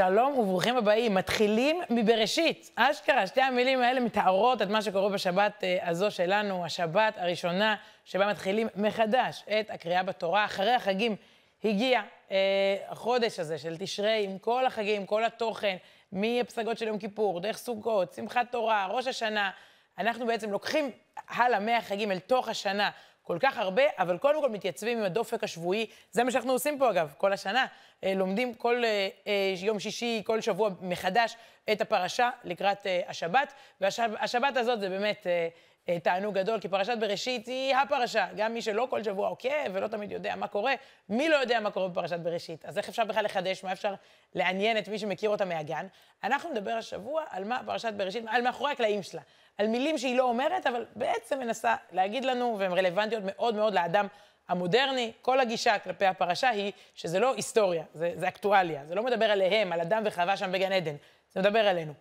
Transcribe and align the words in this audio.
שלום 0.00 0.38
וברוכים 0.38 0.76
הבאים. 0.76 1.14
מתחילים 1.14 1.80
מבראשית. 1.90 2.70
אשכרה, 2.76 3.26
שתי 3.26 3.40
המילים 3.40 3.82
האלה 3.82 4.00
מתארות 4.00 4.62
את 4.62 4.68
מה 4.68 4.82
שקורה 4.82 5.08
בשבת 5.08 5.64
אה, 5.64 5.88
הזו 5.88 6.10
שלנו, 6.10 6.64
השבת 6.64 7.14
הראשונה 7.16 7.76
שבה 8.04 8.30
מתחילים 8.30 8.68
מחדש 8.76 9.44
את 9.60 9.70
הקריאה 9.70 10.02
בתורה. 10.02 10.44
אחרי 10.44 10.70
החגים 10.70 11.16
הגיע 11.64 12.02
אה, 12.30 12.36
החודש 12.88 13.38
הזה 13.38 13.58
של 13.58 13.76
תשרי 13.78 14.24
עם 14.24 14.38
כל 14.38 14.66
החגים, 14.66 15.06
כל 15.06 15.24
התוכן, 15.24 15.76
מהפסגות 16.12 16.78
של 16.78 16.86
יום 16.86 16.98
כיפור, 16.98 17.40
דרך 17.40 17.56
סוכות, 17.56 18.14
שמחת 18.14 18.52
תורה, 18.52 18.86
ראש 18.90 19.06
השנה. 19.06 19.50
אנחנו 19.98 20.26
בעצם 20.26 20.50
לוקחים 20.50 20.90
הלאה 21.28 21.60
מהחגים 21.60 22.12
אל 22.12 22.18
תוך 22.18 22.48
השנה 22.48 22.90
כל 23.28 23.38
כך 23.40 23.58
הרבה, 23.58 23.82
אבל 23.98 24.18
קודם 24.18 24.40
כל 24.40 24.50
מתייצבים 24.50 24.98
עם 24.98 25.04
הדופק 25.04 25.44
השבועי. 25.44 25.86
זה 26.10 26.24
מה 26.24 26.30
שאנחנו 26.30 26.52
עושים 26.52 26.78
פה, 26.78 26.90
אגב, 26.90 27.14
כל 27.18 27.32
השנה. 27.32 27.66
אה, 28.04 28.14
לומדים 28.14 28.54
כל 28.54 28.84
אה, 28.84 29.08
אה, 29.26 29.54
יום 29.56 29.80
שישי, 29.80 30.22
כל 30.24 30.40
שבוע 30.40 30.70
מחדש 30.80 31.36
את 31.72 31.80
הפרשה 31.80 32.30
לקראת 32.44 32.86
השבת. 33.06 33.52
והשבת 33.80 34.56
הזאת 34.56 34.80
זה 34.80 34.88
באמת 34.88 35.26
תענוג 36.02 36.38
גדול, 36.38 36.60
כי 36.60 36.68
פרשת 36.68 36.98
בראשית 37.00 37.46
היא 37.46 37.76
הפרשה. 37.76 38.26
גם 38.36 38.54
מי 38.54 38.62
שלא 38.62 38.86
כל 38.90 39.02
שבוע 39.02 39.28
עוקב 39.28 39.48
ולא 39.72 39.88
תמיד 39.88 40.12
יודע 40.12 40.36
מה 40.36 40.48
קורה, 40.48 40.74
מי 41.08 41.28
לא 41.28 41.36
יודע 41.36 41.60
מה 41.60 41.70
קורה 41.70 41.88
בפרשת 41.88 42.18
בראשית? 42.18 42.64
אז 42.64 42.78
איך 42.78 42.88
אפשר 42.88 43.04
בכלל 43.04 43.24
לחדש? 43.24 43.64
מה 43.64 43.72
אפשר 43.72 43.94
לעניין 44.34 44.78
את 44.78 44.88
מי 44.88 44.98
שמכיר 44.98 45.30
אותה 45.30 45.44
מהגן? 45.44 45.86
אנחנו 46.24 46.50
נדבר 46.50 46.70
השבוע 46.70 47.24
על 47.30 47.44
מה 47.44 47.60
פרשת 47.66 47.92
בראשית, 47.96 48.24
על 48.28 48.42
מאחורי 48.42 48.72
הקלעים 48.72 49.02
שלה. 49.02 49.20
על 49.58 49.66
מילים 49.66 49.98
שהיא 49.98 50.16
לא 50.16 50.24
אומרת, 50.24 50.66
אבל 50.66 50.86
בעצם 50.96 51.38
מנסה 51.38 51.74
להגיד 51.92 52.24
לנו, 52.24 52.56
והן 52.58 52.72
רלוונטיות 52.72 53.22
מאוד 53.26 53.54
מאוד 53.54 53.74
לאדם 53.74 54.06
המודרני. 54.48 55.12
כל 55.22 55.40
הגישה 55.40 55.78
כלפי 55.78 56.06
הפרשה 56.06 56.48
היא 56.48 56.72
שזה 56.94 57.18
לא 57.18 57.34
היסטוריה, 57.34 57.84
זה, 57.94 58.12
זה 58.16 58.28
אקטואליה. 58.28 58.86
זה 58.88 58.94
לא 58.94 59.02
מדבר 59.02 59.30
עליהם, 59.30 59.72
על 59.72 59.80
אדם 59.80 60.02
וחווה 60.06 60.36
שם 60.36 60.52
בגן 60.52 60.72
עדן, 60.72 60.96
זה 61.32 61.40
מדבר 61.40 61.68
עלינו. 61.68 61.92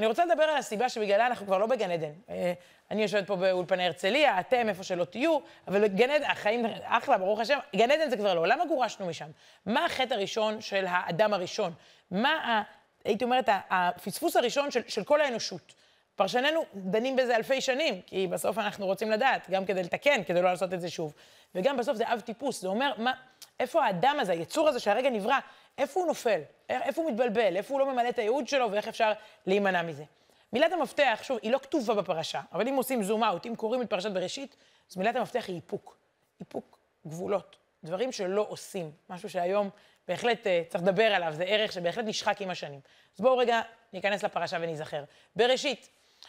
אני 0.00 0.06
רוצה 0.06 0.24
לדבר 0.24 0.42
על 0.42 0.56
הסיבה 0.56 0.88
שבגללה 0.88 1.26
אנחנו 1.26 1.46
כבר 1.46 1.58
לא 1.58 1.66
בגן 1.66 1.90
עדן. 1.90 2.12
אה, 2.30 2.52
אני 2.90 3.02
יושבת 3.02 3.26
פה 3.26 3.36
באולפני 3.36 3.86
הרצליה, 3.86 4.40
אתם 4.40 4.68
איפה 4.68 4.84
שלא 4.84 5.04
תהיו, 5.04 5.38
אבל 5.68 5.86
גן 5.86 6.10
עדן, 6.10 6.24
החיים 6.24 6.66
אחלה, 6.82 7.18
ברוך 7.18 7.40
השם, 7.40 7.58
גן 7.76 7.90
עדן 7.90 8.10
זה 8.10 8.16
כבר 8.16 8.34
לא. 8.34 8.46
למה 8.46 8.66
גורשנו 8.66 9.06
משם? 9.06 9.26
מה 9.66 9.84
החטא 9.84 10.14
הראשון 10.14 10.60
של 10.60 10.84
האדם 10.88 11.34
הראשון? 11.34 11.72
מה, 12.10 12.62
הייתי 13.04 13.24
אומרת, 13.24 13.48
הפספוס 13.70 14.36
הראשון 14.36 14.70
של, 14.70 14.80
של 14.88 15.04
כל 15.04 15.20
האנושות? 15.20 15.74
פרשנינו 16.16 16.64
דנים 16.74 17.16
בזה 17.16 17.36
אלפי 17.36 17.60
שנים, 17.60 18.00
כי 18.06 18.26
בסוף 18.26 18.58
אנחנו 18.58 18.86
רוצים 18.86 19.10
לדעת, 19.10 19.50
גם 19.50 19.66
כדי 19.66 19.82
לתקן, 19.82 20.24
כדי 20.24 20.42
לא 20.42 20.50
לעשות 20.50 20.74
את 20.74 20.80
זה 20.80 20.90
שוב. 20.90 21.14
וגם 21.54 21.76
בסוף 21.76 21.96
זה 21.96 22.04
אב 22.12 22.20
טיפוס, 22.20 22.60
זה 22.60 22.68
אומר, 22.68 22.92
מה, 22.98 23.12
איפה 23.60 23.84
האדם 23.84 24.16
הזה, 24.20 24.32
היצור 24.32 24.68
הזה 24.68 24.80
שהרגע 24.80 25.10
נברא, 25.10 25.38
איפה 25.78 26.00
הוא 26.00 26.06
נופל? 26.06 26.40
איפה 26.68 27.02
הוא 27.02 27.10
מתבלבל? 27.10 27.56
איפה 27.56 27.74
הוא 27.74 27.80
לא 27.80 27.92
ממלא 27.92 28.08
את 28.08 28.18
הייעוד 28.18 28.48
שלו 28.48 28.72
ואיך 28.72 28.88
אפשר 28.88 29.12
להימנע 29.46 29.82
מזה? 29.82 30.04
מילת 30.52 30.72
המפתח, 30.72 31.20
שוב, 31.22 31.38
היא 31.42 31.52
לא 31.52 31.58
כתובה 31.58 31.94
בפרשה, 31.94 32.40
אבל 32.52 32.68
אם 32.68 32.74
עושים 32.74 33.02
זום 33.02 33.24
אאוט, 33.24 33.46
אם 33.46 33.54
קוראים 33.56 33.82
את 33.82 33.90
פרשת 33.90 34.10
בראשית, 34.10 34.56
אז 34.90 34.96
מילת 34.96 35.16
המפתח 35.16 35.44
היא 35.48 35.56
איפוק. 35.56 35.96
איפוק 36.40 36.78
גבולות, 37.06 37.56
דברים 37.84 38.12
שלא 38.12 38.46
עושים, 38.48 38.90
משהו 39.10 39.30
שהיום 39.30 39.70
בהחלט 40.08 40.46
uh, 40.46 40.50
צריך 40.68 40.84
לדבר 40.84 41.14
עליו, 41.14 41.32
זה 41.32 41.44
ערך 41.44 41.72
שבהחלט 41.72 42.04
נשחק 42.04 42.42
עם 42.42 42.50
השנים. 42.50 42.80
אז 43.14 43.20
בואו 43.20 43.38
רגע 43.38 43.60
ניכנס 43.92 44.24
לפרשה 44.24 44.56
וניזכר. 44.60 45.04
בראשית, 45.36 45.88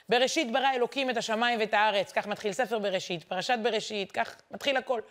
בראשית 0.09 0.52
ברא 0.52 0.72
אלוקים 0.73 1.09
את 1.09 1.17
השמיים 1.17 1.59
ואת 1.59 1.74
הארץ, 1.74 2.12
כך 2.12 2.28
מתחיל 2.28 2.53
ספר 2.53 2.80
בראשית, 2.80 3.24
פרשת 3.24 3.57
בראשית, 3.63 4.12
כך 4.12 4.35
מתחיל 4.51 4.78
הכל. 4.78 5.01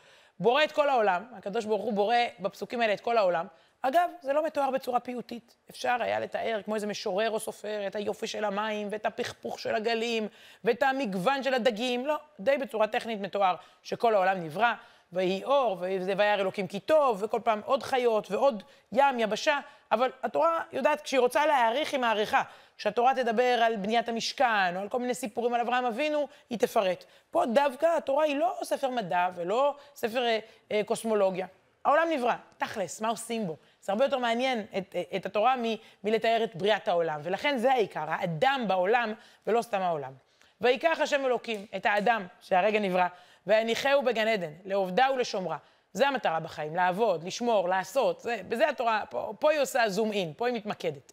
בורא 0.41 0.65
את 0.65 0.73
כל 0.73 0.89
העולם, 0.89 1.25
הקדוש 1.37 1.65
ברוך 1.65 1.83
הוא 1.83 1.93
בורא 1.93 2.17
בפסוקים 2.41 2.81
האלה 2.81 2.93
את 2.93 3.01
כל 3.01 3.19
העולם. 3.19 3.47
אגב, 3.83 4.11
זה 4.23 4.33
לא 4.33 4.47
מתואר 4.47 4.71
בצורה 4.71 5.01
פיוטית. 5.01 5.57
אפשר 5.71 5.97
היה 6.01 6.21
לתאר, 6.21 6.61
כמו 6.65 6.75
איזה 6.75 6.87
משורר 6.87 7.31
או 7.31 7.41
סופר, 7.41 7.87
את 7.87 7.97
היופי 7.97 8.27
של 8.27 8.45
המים, 8.45 8.89
ואת 8.91 9.07
הפכפוך 9.07 9.59
של 9.59 9.75
הגלים, 9.75 10.29
ואת 10.65 10.83
המגוון 10.83 11.43
של 11.43 11.55
הדגים. 11.55 12.07
לא, 12.07 12.17
די 12.41 12.59
בצורה 12.59 12.87
טכנית 12.87 13.21
מתואר 13.21 13.55
שכל 13.83 14.15
העולם 14.15 14.41
נברא, 14.41 14.73
ויהי 15.13 15.45
אור, 15.45 15.77
וירא 15.81 16.35
אלוקים 16.35 16.67
כי 16.67 16.81
טוב, 16.81 17.23
וכל 17.23 17.41
פעם 17.45 17.61
עוד 17.65 17.83
חיות, 17.83 18.31
ועוד 18.31 18.63
ים, 18.93 19.19
יבשה. 19.19 19.61
אבל 19.93 20.11
התורה 20.23 20.63
יודעת, 20.73 21.01
כשהיא 21.01 21.21
רוצה 21.21 21.47
להעריך, 21.47 21.93
היא 21.93 22.01
מעריכה. 22.01 22.43
כשהתורה 22.77 23.15
תדבר 23.15 23.63
על 23.63 23.77
בניית 23.77 24.09
המשכן, 24.09 24.77
או 24.77 24.81
על 24.81 24.89
כל 24.89 24.99
מיני 24.99 25.15
סיפורים 25.15 25.55
על 25.55 25.61
אברהם 25.61 25.85
אבינו, 25.85 26.29
היא 26.51 26.59
תפרט. 26.59 27.05
פה 27.31 27.47
דווקא 27.47 27.87
התורה 27.97 28.25
היא 28.25 28.37
לא 28.37 28.59
ספר 28.63 28.91
מדע 28.91 29.29
ולא 29.35 29.75
ספר 29.95 30.23
אה, 30.27 30.39
אה, 30.73 30.81
קוסמולוגיה. 30.85 31.47
העולם 31.85 32.09
נברא, 32.11 32.35
תכלס, 32.59 33.01
מה 33.01 33.09
עושים 33.09 33.47
בו? 33.47 33.57
זה 33.83 33.93
הרבה 33.93 34.05
יותר 34.05 34.19
מעניין 34.19 34.67
את, 34.79 34.97
את 35.17 35.27
התורה 35.27 35.57
מ, 35.57 35.65
מלתאר 36.05 36.45
את 36.45 36.57
בריאת 36.57 36.89
העולם, 36.89 37.21
ולכן 37.23 37.59
זה 37.59 37.73
העיקר, 37.73 38.05
האדם 38.09 38.65
בעולם, 38.69 39.13
ולא 39.47 39.63
סתם 39.63 39.81
העולם. 39.81 40.13
ויקח 40.61 40.99
השם 41.01 41.27
אלוקים 41.27 41.67
את 41.77 41.87
האדם 41.87 42.27
שהרגע 42.41 42.81
נברא, 42.81 43.07
ויניחהו 43.47 44.03
בגן 44.03 44.29
עדן, 44.29 44.53
לעובדה 44.65 45.09
ולשומרה. 45.15 45.57
זה 45.93 46.09
המטרה 46.09 46.41
בחיים, 46.41 46.77
לעבוד, 46.77 47.25
לשמור, 47.25 47.69
לעשות, 47.69 48.21
זה, 48.21 48.41
בזה 48.49 48.69
התורה, 48.69 49.03
פה, 49.11 49.33
פה 49.39 49.51
היא 49.51 49.61
עושה 49.61 49.89
זום 49.89 50.13
אין, 50.13 50.33
פה 50.37 50.47
היא 50.47 50.55
מתמקדת. 50.55 51.13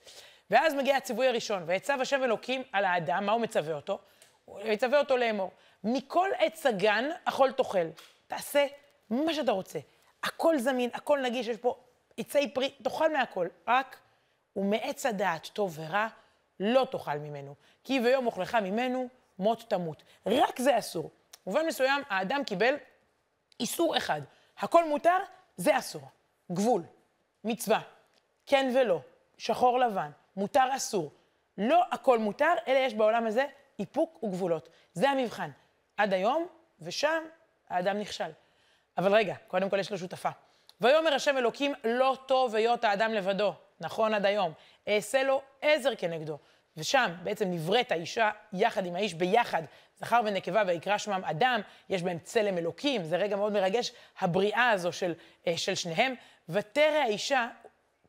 ואז 0.52 0.74
מגיע 0.74 0.96
הציווי 0.96 1.28
הראשון, 1.28 1.64
ויצב 1.66 2.02
השם 2.02 2.24
אלוקים 2.24 2.64
על 2.72 2.86
האדם, 2.86 3.26
מה 3.26 3.32
הוא 3.32 3.42
מצווה 3.42 3.74
אותו? 3.74 4.00
הוא 4.46 4.60
יצווה 4.60 5.00
אותו 5.00 5.18
לאמור. 5.18 5.52
מכל 5.84 6.30
עץ 6.38 6.66
הגן 6.66 7.10
אכול 7.26 7.52
תאכל. 7.52 7.88
תעשה 8.28 8.66
מה 9.10 9.34
שאתה 9.34 9.52
רוצה. 9.52 9.80
הכל 10.28 10.60
זמין, 10.60 10.90
הכל 10.94 11.20
נגיש, 11.22 11.48
יש 11.48 11.58
פה 11.58 11.76
עצי 12.18 12.54
פרי, 12.54 12.70
תאכל 12.84 13.14
מהכל. 13.14 13.48
רק, 13.68 13.98
ומעץ 14.56 15.06
הדעת 15.06 15.48
טוב 15.54 15.80
ורע, 15.80 16.08
לא 16.60 16.88
תאכל 16.92 17.18
ממנו. 17.18 17.56
כי 17.84 18.00
ביום 18.00 18.26
אוכלך 18.26 18.56
ממנו, 18.56 19.08
מות 19.40 19.64
תמות. 19.70 20.04
רק 20.26 20.62
זה 20.62 20.78
אסור. 20.78 21.12
במובן 21.46 21.66
מסוים, 21.66 22.04
האדם 22.10 22.44
קיבל 22.44 22.76
איסור 23.60 23.98
אחד. 23.98 24.22
הכל 24.58 24.90
מותר, 24.90 25.18
זה 25.58 25.78
אסור. 25.78 26.02
גבול, 26.52 26.84
מצווה, 27.44 27.80
כן 28.46 28.72
ולא, 28.76 29.00
שחור 29.38 29.80
לבן, 29.80 30.12
מותר 30.36 30.70
אסור. 30.76 31.12
לא 31.58 31.84
הכל 31.92 32.20
מותר, 32.20 32.54
אלא 32.68 32.78
יש 32.78 32.94
בעולם 32.94 33.28
הזה 33.28 33.46
איפוק 33.80 34.24
וגבולות. 34.24 34.70
זה 34.94 35.10
המבחן. 35.10 35.50
עד 35.98 36.14
היום, 36.14 36.48
ושם 36.82 37.24
האדם 37.70 38.00
נכשל. 38.00 38.30
אבל 38.98 39.16
רגע, 39.16 39.36
קודם 39.48 39.70
כל 39.70 39.80
יש 39.80 39.92
לו 39.92 39.98
שותפה. 39.98 40.30
ויאמר 40.82 41.14
השם 41.14 41.38
אלוקים, 41.38 41.74
לא 41.84 42.18
טוב 42.26 42.56
היות 42.56 42.84
האדם 42.84 43.14
לבדו. 43.14 43.54
נכון 43.80 44.14
עד 44.14 44.26
היום. 44.26 44.54
אעשה 44.88 45.24
לו 45.24 45.42
עזר 45.62 45.96
כנגדו. 45.98 46.38
ושם 46.78 47.12
בעצם 47.24 47.52
נבראת 47.52 47.92
האישה 47.92 48.30
יחד 48.54 48.86
עם 48.86 48.96
האיש 48.96 49.14
ביחד, 49.14 49.64
זכר 50.00 50.22
ונקבה 50.26 50.64
ויקרא 50.68 50.98
שמם 50.98 51.22
אדם, 51.26 51.62
יש 51.90 52.04
בהם 52.04 52.20
צלם 52.20 52.58
אלוקים, 52.58 53.04
זה 53.04 53.18
רגע 53.18 53.36
מאוד 53.36 53.54
מרגש, 53.54 53.92
הבריאה 54.20 54.70
הזו 54.70 54.92
של, 54.92 55.14
אה, 55.48 55.58
של 55.58 55.76
שניהם. 55.76 56.14
ותרא 56.50 56.98
האישה, 57.04 57.48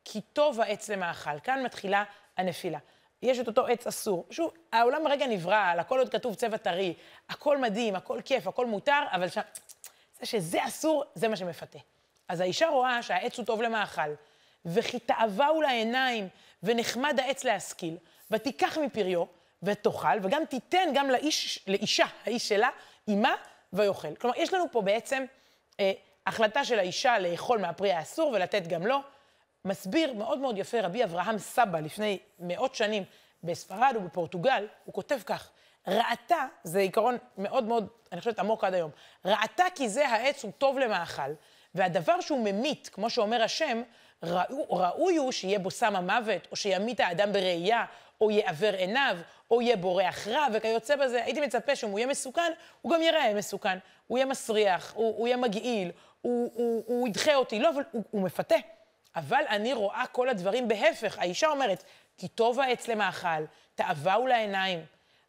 כי 0.05 0.21
טוב 0.21 0.61
העץ 0.61 0.89
למאכל. 0.89 1.39
כאן 1.39 1.63
מתחילה 1.63 2.03
הנפילה. 2.37 2.79
יש 3.21 3.39
את 3.39 3.47
אותו 3.47 3.67
עץ 3.67 3.87
אסור. 3.87 4.25
שוב, 4.29 4.53
העולם 4.71 5.07
רגע 5.07 5.27
נברא, 5.27 5.57
על 5.57 5.79
הכל 5.79 5.99
עוד 5.99 6.09
כתוב 6.09 6.35
צבע 6.35 6.57
טרי, 6.57 6.93
הכל 7.29 7.57
מדהים, 7.57 7.95
הכל 7.95 8.19
כיף, 8.25 8.47
הכל 8.47 8.65
מותר, 8.65 9.03
אבל 9.11 9.29
שם, 9.29 9.41
זה 10.19 10.25
שזה 10.25 10.65
אסור, 10.65 11.03
זה 11.15 11.27
מה 11.27 11.35
שמפתה. 11.35 11.79
אז 12.27 12.39
האישה 12.39 12.67
רואה 12.67 13.03
שהעץ 13.03 13.37
הוא 13.37 13.45
טוב 13.45 13.61
למאכל, 13.61 14.13
וכי 14.65 14.99
תאווהו 14.99 15.61
לעיניים, 15.61 16.27
ונחמד 16.63 17.19
העץ 17.19 17.43
להשכיל, 17.43 17.97
ותיקח 18.31 18.77
מפריו, 18.77 19.23
ותאכל, 19.63 20.17
וגם 20.21 20.45
תיתן 20.45 20.89
גם 20.93 21.09
לאיש, 21.09 21.59
לאישה, 21.67 22.05
האיש 22.25 22.49
שלה, 22.49 22.69
עמה, 23.07 23.35
ויאכל. 23.73 24.15
כלומר, 24.15 24.37
יש 24.37 24.53
לנו 24.53 24.65
פה 24.71 24.81
בעצם 24.81 25.25
אה, 25.79 25.91
החלטה 26.27 26.65
של 26.65 26.79
האישה 26.79 27.19
לאכול 27.19 27.59
מהפרי 27.59 27.91
האסור 27.91 28.31
ולתת 28.31 28.67
גם 28.67 28.87
לו. 28.87 28.99
מסביר 29.65 30.13
מאוד 30.13 30.39
מאוד 30.39 30.57
יפה 30.57 30.81
רבי 30.81 31.03
אברהם 31.03 31.37
סבא 31.37 31.79
לפני 31.79 32.19
מאות 32.39 32.75
שנים 32.75 33.03
בספרד 33.43 33.93
ובפורטוגל, 33.95 34.67
הוא 34.85 34.93
כותב 34.93 35.19
כך, 35.25 35.51
ראתה, 35.87 36.45
זה 36.63 36.79
עיקרון 36.79 37.17
מאוד 37.37 37.63
מאוד, 37.63 37.87
אני 38.11 38.19
חושבת, 38.19 38.39
עמוק 38.39 38.63
עד 38.63 38.73
היום, 38.73 38.91
ראתה 39.25 39.63
כי 39.75 39.89
זה 39.89 40.07
העץ 40.07 40.43
הוא 40.43 40.51
טוב 40.57 40.79
למאכל, 40.79 41.31
והדבר 41.75 42.21
שהוא 42.21 42.39
ממית, 42.43 42.89
כמו 42.93 43.09
שאומר 43.09 43.43
השם, 43.43 43.81
ראו, 44.23 44.69
ראוי 44.69 45.17
הוא 45.17 45.31
שיהיה 45.31 45.59
בו 45.59 45.71
סם 45.71 45.95
המוות, 45.95 46.47
או 46.51 46.55
שימית 46.55 46.99
האדם 46.99 47.33
בראייה, 47.33 47.85
או 48.21 48.31
יעוור 48.31 48.73
עיניו, 48.75 49.17
או 49.51 49.61
יהיה 49.61 49.77
בורח 49.77 50.27
רע, 50.27 50.47
וכיוצא 50.53 50.95
בזה, 50.95 51.23
הייתי 51.23 51.41
מצפה 51.41 51.75
שאם 51.75 51.89
הוא 51.89 51.99
יהיה 51.99 52.07
מסוכן, 52.07 52.51
הוא 52.81 52.91
גם 52.91 53.01
יראה 53.01 53.33
מסוכן. 53.33 53.77
הוא 54.07 54.17
יהיה 54.17 54.25
מסריח, 54.25 54.93
הוא, 54.95 55.17
הוא 55.17 55.27
יהיה 55.27 55.37
מגעיל, 55.37 55.91
הוא, 56.21 56.51
הוא, 56.53 56.83
הוא 56.87 57.07
ידחה 57.07 57.35
אותי, 57.35 57.59
לא, 57.59 57.69
אבל 57.69 57.83
הוא, 57.91 58.03
הוא 58.11 58.21
מפתה. 58.21 58.55
אבל 59.15 59.43
אני 59.49 59.73
רואה 59.73 60.03
כל 60.11 60.29
הדברים 60.29 60.67
בהפך. 60.67 61.19
האישה 61.19 61.47
אומרת, 61.47 61.83
כי 62.17 62.27
טוב 62.27 62.59
העץ 62.59 62.87
למאכל, 62.87 63.45
תאווה 63.75 64.13
הוא 64.13 64.29
לעיניים. 64.29 64.85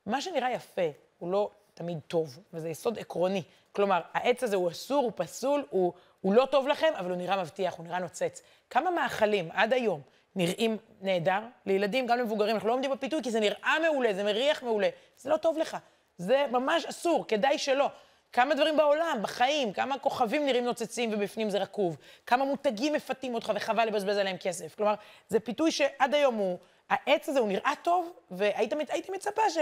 מה 0.06 0.20
שנראה 0.20 0.52
יפה 0.52 0.88
הוא 1.18 1.32
לא 1.32 1.50
תמיד 1.74 1.98
טוב, 2.08 2.38
וזה 2.52 2.68
יסוד 2.68 2.98
עקרוני. 2.98 3.42
כלומר, 3.72 4.00
העץ 4.12 4.42
הזה 4.42 4.56
הוא 4.56 4.70
אסור, 4.70 5.04
הוא 5.04 5.12
פסול, 5.14 5.66
הוא, 5.70 5.92
הוא 6.20 6.34
לא 6.34 6.46
טוב 6.50 6.68
לכם, 6.68 6.92
אבל 6.98 7.10
הוא 7.10 7.16
נראה 7.16 7.42
מבטיח, 7.42 7.74
הוא 7.74 7.86
נראה 7.86 7.98
נוצץ. 7.98 8.42
כמה 8.70 8.90
מאכלים 8.90 9.48
עד 9.52 9.72
היום 9.72 10.00
נראים 10.36 10.76
נהדר, 11.00 11.40
לילדים, 11.66 12.06
גם 12.06 12.18
למבוגרים, 12.18 12.54
אנחנו 12.54 12.68
לא 12.68 12.74
עומדים 12.74 12.90
בפיתוי 12.90 13.22
כי 13.22 13.30
זה 13.30 13.40
נראה 13.40 13.76
מעולה, 13.82 14.14
זה 14.14 14.24
מריח 14.24 14.62
מעולה, 14.62 14.88
זה 15.16 15.30
לא 15.30 15.36
טוב 15.36 15.58
לך, 15.58 15.76
זה 16.18 16.46
ממש 16.50 16.84
אסור, 16.84 17.24
כדאי 17.28 17.58
שלא. 17.58 17.90
כמה 18.32 18.54
דברים 18.54 18.76
בעולם, 18.76 19.18
בחיים, 19.22 19.72
כמה 19.72 19.98
כוכבים 19.98 20.46
נראים 20.46 20.64
נוצצים 20.64 21.10
ובפנים 21.12 21.50
זה 21.50 21.58
רקוב, 21.58 21.96
כמה 22.26 22.44
מותגים 22.44 22.92
מפתים 22.92 23.34
אותך 23.34 23.52
וחבל 23.54 23.84
לבזבז 23.84 24.16
עליהם 24.16 24.36
כסף. 24.36 24.74
כלומר, 24.74 24.94
זה 25.28 25.40
פיתוי 25.40 25.70
שעד 25.70 26.14
היום 26.14 26.34
הוא, 26.34 26.58
העץ 26.90 27.28
הזה 27.28 27.38
הוא 27.40 27.48
נראה 27.48 27.72
טוב, 27.82 28.12
והייתי 28.30 29.12
מצפה 29.12 29.42
ש, 29.50 29.58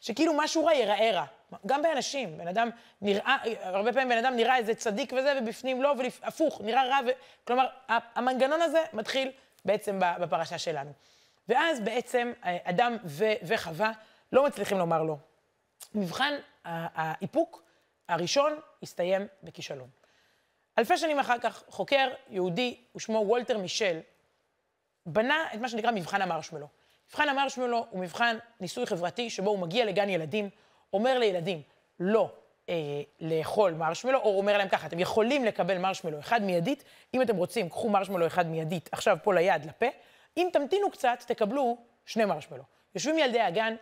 שכאילו 0.00 0.32
משהו 0.36 0.64
רע 0.64 0.72
ייראה 0.72 1.10
רע. 1.12 1.24
גם 1.66 1.82
באנשים, 1.82 2.38
בן 2.38 2.48
אדם 2.48 2.70
נראה, 3.02 3.36
הרבה 3.62 3.92
פעמים 3.92 4.08
בן 4.08 4.18
אדם 4.18 4.36
נראה 4.36 4.56
איזה 4.56 4.74
צדיק 4.74 5.12
וזה, 5.12 5.38
ובפנים 5.42 5.82
לא, 5.82 5.94
והפוך, 5.98 6.60
נראה 6.60 6.86
רע, 6.86 6.98
ו... 7.06 7.10
כלומר, 7.44 7.66
המנגנון 7.88 8.62
הזה 8.62 8.84
מתחיל 8.92 9.30
בעצם 9.64 10.00
בפרשה 10.20 10.58
שלנו. 10.58 10.92
ואז 11.48 11.80
בעצם 11.80 12.32
אה, 12.44 12.56
אדם 12.64 12.96
ו- 13.04 13.32
וחווה 13.42 13.92
לא 14.32 14.46
מצליחים 14.46 14.78
לומר 14.78 15.02
לא. 15.02 15.16
מבחן 15.94 16.34
האיפוק 16.64 17.62
הראשון 18.08 18.60
הסתיים 18.82 19.26
בכישלון. 19.42 19.88
אלפי 20.78 20.98
שנים 20.98 21.18
אחר 21.18 21.38
כך, 21.38 21.62
חוקר 21.68 22.08
יהודי, 22.30 22.76
ושמו 22.96 23.18
וולטר 23.18 23.58
מישל, 23.58 24.00
בנה 25.06 25.46
את 25.54 25.60
מה 25.60 25.68
שנקרא 25.68 25.90
מבחן 25.90 26.22
המרשמלו. 26.22 26.68
מבחן 27.08 27.28
המרשמלו 27.28 27.86
הוא 27.90 28.00
מבחן 28.00 28.36
ניסוי 28.60 28.86
חברתי 28.86 29.30
שבו 29.30 29.50
הוא 29.50 29.58
מגיע 29.58 29.84
לגן 29.84 30.08
ילדים, 30.08 30.50
אומר 30.92 31.18
לילדים 31.18 31.62
לא 32.00 32.32
אה, 32.68 32.74
לאכול 33.20 33.72
מרשמלו, 33.72 34.18
או 34.18 34.38
אומר 34.38 34.58
להם 34.58 34.68
ככה, 34.68 34.86
אתם 34.86 34.98
יכולים 34.98 35.44
לקבל 35.44 35.78
מרשמלו 35.78 36.18
אחד 36.18 36.42
מיידית, 36.42 36.84
אם 37.14 37.22
אתם 37.22 37.36
רוצים, 37.36 37.68
קחו 37.68 37.88
מרשמלו 37.88 38.26
אחד 38.26 38.46
מיידית, 38.46 38.88
עכשיו 38.92 39.18
פה 39.22 39.34
ליד, 39.34 39.64
לפה, 39.64 39.86
אם 40.36 40.48
תמתינו 40.52 40.90
קצת, 40.90 41.24
תקבלו 41.26 41.76
שני 42.06 42.24
מרשמלו. 42.24 42.62
יושבים 42.94 43.18
ילדי 43.18 43.40
הגן 43.40 43.76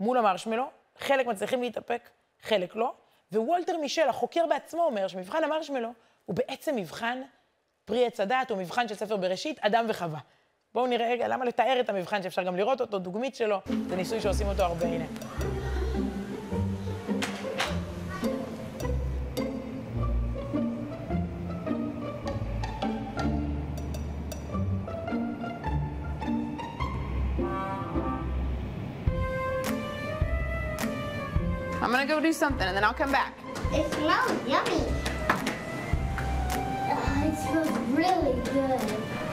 מול 0.00 0.18
המרשמלו, 0.18 0.70
חלק 0.98 1.26
מצליחים 1.26 1.62
להתאפק, 1.62 2.10
חלק 2.42 2.76
לא, 2.76 2.92
ווולטר 3.32 3.76
מישל, 3.76 4.08
החוקר 4.08 4.46
בעצמו, 4.46 4.84
אומר 4.84 5.08
שמבחן 5.08 5.44
המרשמלו 5.44 5.88
הוא 6.24 6.36
בעצם 6.36 6.76
מבחן 6.76 7.22
פרי 7.84 8.06
עץ 8.06 8.20
הדת, 8.20 8.50
הוא 8.50 8.58
מבחן 8.58 8.88
של 8.88 8.94
ספר 8.94 9.16
בראשית, 9.16 9.58
אדם 9.60 9.86
וחווה. 9.88 10.18
בואו 10.78 10.86
נראה 10.86 11.10
רגע 11.10 11.28
למה 11.28 11.44
לתאר 11.44 11.80
את 11.80 11.88
המבחן 11.88 12.22
שאפשר 12.22 12.42
גם 12.42 12.56
לראות 12.56 12.80
אותו, 12.80 12.98
דוגמית 12.98 13.34
שלו, 13.34 13.60
זה 13.88 13.96
ניסוי 13.96 14.20
שעושים 14.20 14.46
אותו 14.46 14.62
הרבה, 14.62 14.86
הנה. 14.86 15.04
I'm 31.82 31.90
gonna 31.90 32.06
go 32.06 32.20
do 32.20 32.32
something 32.32 32.66
and 32.68 32.76
then 32.76 32.84
I'll 32.84 33.00
come 33.02 33.12
back. 33.12 33.32
It 33.72 33.86
smells 33.94 34.32
yummy. 34.52 34.82
Uh, 36.92 37.28
it 37.28 37.36
smells 37.44 37.72
really 37.98 38.34
good. 38.54 39.27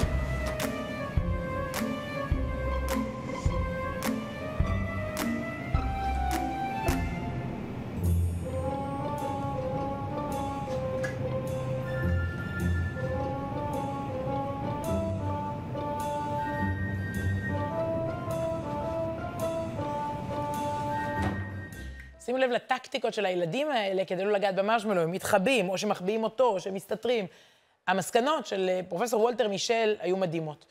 לב 22.95 22.99
לטקטיקות 22.99 23.13
של 23.13 23.25
הילדים 23.25 23.71
האלה 23.71 24.05
כדי 24.05 24.25
לא 24.25 24.31
לגעת 24.31 24.55
במרשמלו, 24.55 25.01
הם 25.01 25.11
מתחבאים, 25.11 25.69
או 25.69 25.77
שמחביאים 25.77 26.23
אותו, 26.23 26.43
או 26.43 26.59
שמסתתרים. 26.59 27.27
המסקנות 27.87 28.45
של 28.45 28.69
אה, 28.69 28.79
פרופסור 28.89 29.21
וולטר 29.21 29.47
מישל 29.47 29.95
היו 29.99 30.17
מדהימות. 30.17 30.65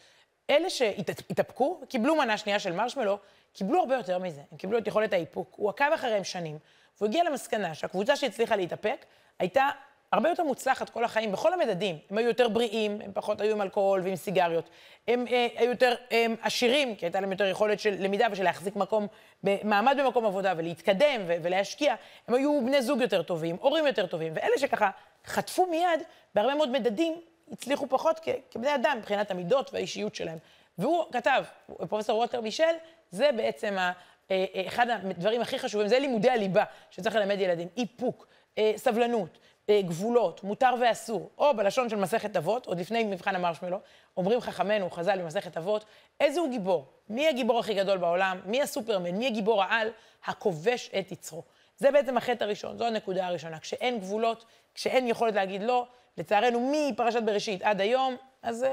אלה 0.50 0.70
שהתאפקו, 0.70 1.80
קיבלו 1.88 2.16
מנה 2.16 2.38
שנייה 2.38 2.58
של 2.58 2.72
מרשמלו, 2.72 3.18
קיבלו 3.52 3.80
הרבה 3.80 3.94
יותר 3.94 4.18
מזה. 4.18 4.40
הם 4.52 4.58
קיבלו 4.58 4.78
את 4.78 4.86
יכולת 4.86 5.12
האיפוק. 5.12 5.54
הוא 5.56 5.70
עקב 5.70 5.92
אחריהם 5.94 6.24
שנים, 6.24 6.58
והוא 6.96 7.08
הגיע 7.08 7.24
למסקנה 7.24 7.74
שהקבוצה 7.74 8.16
שהצליחה 8.16 8.56
להתאפק 8.56 9.04
הייתה 9.38 9.68
הרבה 10.14 10.28
יותר 10.28 10.44
מוצלחת 10.44 10.90
כל 10.90 11.04
החיים, 11.04 11.32
בכל 11.32 11.52
המדדים. 11.52 11.98
הם 12.10 12.18
היו 12.18 12.28
יותר 12.28 12.48
בריאים, 12.48 13.00
הם 13.04 13.10
פחות 13.14 13.40
היו 13.40 13.52
עם 13.52 13.62
אלכוהול 13.62 14.00
ועם 14.00 14.16
סיגריות. 14.16 14.70
הם 15.08 15.24
אה, 15.30 15.46
היו 15.56 15.70
יותר 15.70 15.94
אה, 16.12 16.26
עשירים, 16.42 16.96
כי 16.96 17.06
הייתה 17.06 17.20
להם 17.20 17.32
יותר 17.32 17.46
יכולת 17.46 17.80
של 17.80 17.94
למידה 17.98 18.26
ושל 18.32 18.44
להחזיק 18.44 18.76
מקום, 18.76 19.06
מעמד 19.42 19.96
במקום 20.00 20.26
עבודה 20.26 20.52
ולהתקדם 20.56 21.20
ו- 21.26 21.36
ולהשקיע. 21.42 21.94
הם 22.28 22.34
היו 22.34 22.60
בני 22.64 22.82
זוג 22.82 23.00
יותר 23.00 23.22
טובים, 23.22 23.56
הורים 23.60 23.86
יותר 23.86 24.06
טובים. 24.06 24.32
ואלה 24.36 24.58
שככה 24.58 24.90
חטפו 25.26 25.66
מיד, 25.66 26.00
בהרבה 26.34 26.54
מאוד 26.54 26.70
מדדים, 26.70 27.20
הצליחו 27.52 27.86
פחות 27.86 28.20
כ- 28.22 28.28
כבני 28.50 28.74
אדם 28.74 28.96
מבחינת 28.98 29.30
המידות 29.30 29.72
והאישיות 29.72 30.14
שלהם. 30.14 30.38
והוא 30.78 31.04
כתב, 31.12 31.44
פרופסור 31.88 32.18
ווטר 32.18 32.40
מישל, 32.40 32.74
זה 33.10 33.30
בעצם 33.36 33.78
ה... 33.78 33.92
אה, 34.30 34.44
אה, 34.54 34.62
אחד 34.66 34.86
הדברים 34.90 35.40
הכי 35.40 35.58
חשובים, 35.58 35.88
זה 35.88 35.98
לימודי 35.98 36.30
הליבה 36.30 36.64
שצריך 36.90 37.16
ללמד 37.16 37.40
ילדים, 37.40 37.68
איפוק, 37.76 38.26
אה, 38.58 38.72
סבלנות, 38.76 39.38
גבולות, 39.70 40.44
מותר 40.44 40.74
ואסור, 40.80 41.30
או 41.38 41.56
בלשון 41.56 41.88
של 41.88 41.96
מסכת 41.96 42.36
אבות, 42.36 42.66
עוד 42.66 42.80
לפני 42.80 43.04
מבחן 43.04 43.34
המרשמלו, 43.34 43.78
אומרים 44.16 44.40
חכמינו, 44.40 44.90
חז"ל 44.90 45.18
במסכת 45.22 45.56
אבות, 45.56 45.84
איזה 46.20 46.40
הוא 46.40 46.50
גיבור? 46.50 46.86
מי 47.08 47.28
הגיבור 47.28 47.58
הכי 47.60 47.74
גדול 47.74 47.98
בעולם? 47.98 48.40
מי 48.46 48.62
הסופרמן? 48.62 49.10
מי 49.10 49.26
הגיבור 49.26 49.62
העל? 49.62 49.88
הכובש 50.24 50.90
את 50.98 51.12
יצרו. 51.12 51.42
זה 51.76 51.90
בעצם 51.90 52.16
החטא 52.16 52.44
הראשון, 52.44 52.78
זו 52.78 52.86
הנקודה 52.86 53.26
הראשונה. 53.26 53.58
כשאין 53.58 53.98
גבולות, 53.98 54.44
כשאין 54.74 55.08
יכולת 55.08 55.34
להגיד 55.34 55.62
לא, 55.62 55.86
לצערנו 56.18 56.72
מפרשת 56.72 57.22
בראשית 57.22 57.62
עד 57.62 57.80
היום, 57.80 58.16
אז 58.42 58.62
uh, 58.62 58.66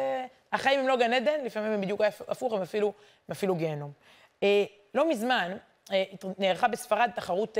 החיים 0.53 0.79
הם 0.79 0.87
לא 0.87 0.97
גן 0.97 1.13
עדן, 1.13 1.45
לפעמים 1.45 1.71
הם 1.71 1.81
בדיוק 1.81 2.01
הפוך, 2.27 2.53
הם 2.53 2.61
אפילו, 2.61 2.93
אפילו 3.31 3.55
גיהנום. 3.55 3.91
Uh, 4.39 4.43
לא 4.93 5.09
מזמן 5.09 5.57
uh, 5.87 5.91
נערכה 6.37 6.67
בספרד 6.67 7.09
תחרות 7.15 7.57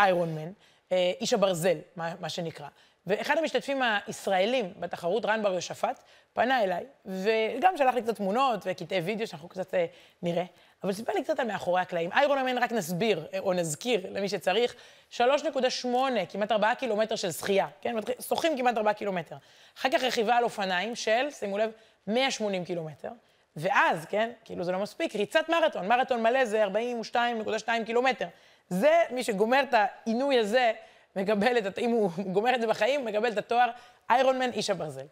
איירון 0.00 0.34
מן, 0.34 0.38
אה, 0.38 0.48
איש 0.92 1.32
הברזל, 1.32 1.78
מה, 1.96 2.14
מה 2.20 2.28
שנקרא. 2.28 2.68
ואחד 3.08 3.38
המשתתפים 3.38 3.82
הישראלים 4.06 4.72
בתחרות, 4.76 5.24
רן 5.24 5.42
בר 5.42 5.54
יושפט, 5.54 6.02
פנה 6.32 6.64
אליי, 6.64 6.84
וגם 7.06 7.76
שלח 7.76 7.94
לי 7.94 8.02
קצת 8.02 8.16
תמונות 8.16 8.60
וקטעי 8.64 9.00
וידאו 9.00 9.26
שאנחנו 9.26 9.48
קצת 9.48 9.74
אה, 9.74 9.86
נראה, 10.22 10.44
אבל 10.84 10.92
סיפר 10.92 11.12
לי 11.12 11.24
קצת 11.24 11.40
על 11.40 11.46
מאחורי 11.46 11.80
הקלעים. 11.80 12.12
איירון 12.12 12.38
אמן, 12.38 12.58
רק 12.58 12.72
נסביר, 12.72 13.26
אה, 13.34 13.38
או 13.38 13.52
נזכיר 13.52 14.06
למי 14.10 14.28
שצריך, 14.28 14.74
3.8, 15.10 15.86
כמעט 16.28 16.52
4 16.52 16.74
קילומטר 16.74 17.16
של 17.16 17.32
שחייה, 17.32 17.68
כן? 17.80 17.96
שוחים 18.28 18.58
כמעט 18.58 18.76
4 18.76 18.92
קילומטר. 18.92 19.36
אחר 19.78 19.88
כך 19.90 20.02
רכיבה 20.02 20.36
על 20.36 20.44
אופניים 20.44 20.96
של, 20.96 21.30
שימו 21.30 21.58
לב, 21.58 21.70
180 22.06 22.64
קילומטר. 22.64 23.10
ואז, 23.56 24.06
כן, 24.06 24.30
כאילו 24.44 24.64
זה 24.64 24.72
לא 24.72 24.78
מספיק, 24.78 25.16
ריצת 25.16 25.48
מרתון, 25.48 25.88
מרתון 25.88 26.22
מלא 26.22 26.44
זה 26.44 26.64
42.2 26.64 27.68
קילומטר. 27.86 28.26
זה, 28.68 29.02
מי 29.10 29.24
שגומר 29.24 29.62
את 29.62 29.74
העינוי 29.74 30.38
הזה, 30.38 30.72
מקבל 31.16 31.58
את. 31.58 31.78
אם 31.78 31.90
הוא 31.90 32.10
גומר 32.34 32.54
את 32.54 32.60
זה 32.60 32.66
בחיים, 32.66 33.04
מקבל 33.04 33.32
את 33.32 33.38
התואר 33.38 33.70
איירון 34.10 34.38
מן 34.38 34.52
איש 34.52 34.70
הברזל. 34.70 35.06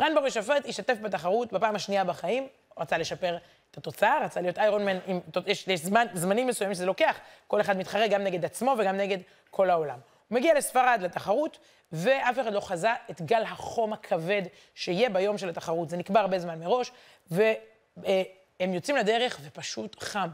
רן 0.00 0.14
בר 0.14 0.28
שופט 0.28 0.68
השתתף 0.68 0.98
בתחרות 1.02 1.52
בפעם 1.52 1.76
השנייה 1.76 2.04
בחיים, 2.04 2.48
רצה 2.78 2.98
לשפר 2.98 3.36
את 3.70 3.78
התוצאה, 3.78 4.24
רצה 4.24 4.40
להיות 4.40 4.58
איירון 4.58 4.84
מן, 4.84 4.98
עם, 5.06 5.20
יש, 5.46 5.68
יש 5.68 5.80
זמן, 5.80 6.06
זמנים 6.14 6.46
מסוימים 6.46 6.74
שזה 6.74 6.86
לוקח, 6.86 7.18
כל 7.46 7.60
אחד 7.60 7.76
מתחרה 7.76 8.08
גם 8.08 8.24
נגד 8.24 8.44
עצמו 8.44 8.74
וגם 8.78 8.96
נגד 8.96 9.18
כל 9.50 9.70
העולם. 9.70 9.98
הוא 10.28 10.36
מגיע 10.36 10.54
לספרד 10.54 10.98
לתחרות, 11.02 11.58
ואף 11.92 12.40
אחד 12.40 12.52
לא 12.52 12.60
חזה 12.60 12.88
את 13.10 13.22
גל 13.22 13.42
החום 13.42 13.92
הכבד 13.92 14.42
שיהיה 14.74 15.10
ביום 15.10 15.38
של 15.38 15.48
התחרות. 15.48 15.90
זה 15.90 15.96
נקבע 15.96 16.20
הרבה 16.20 16.38
זמן 16.38 16.60
מראש, 16.60 16.92
והם 17.30 18.74
יוצאים 18.74 18.96
לדרך 18.96 19.40
ופשוט 19.42 20.02
חם. 20.02 20.28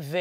ו... 0.00 0.18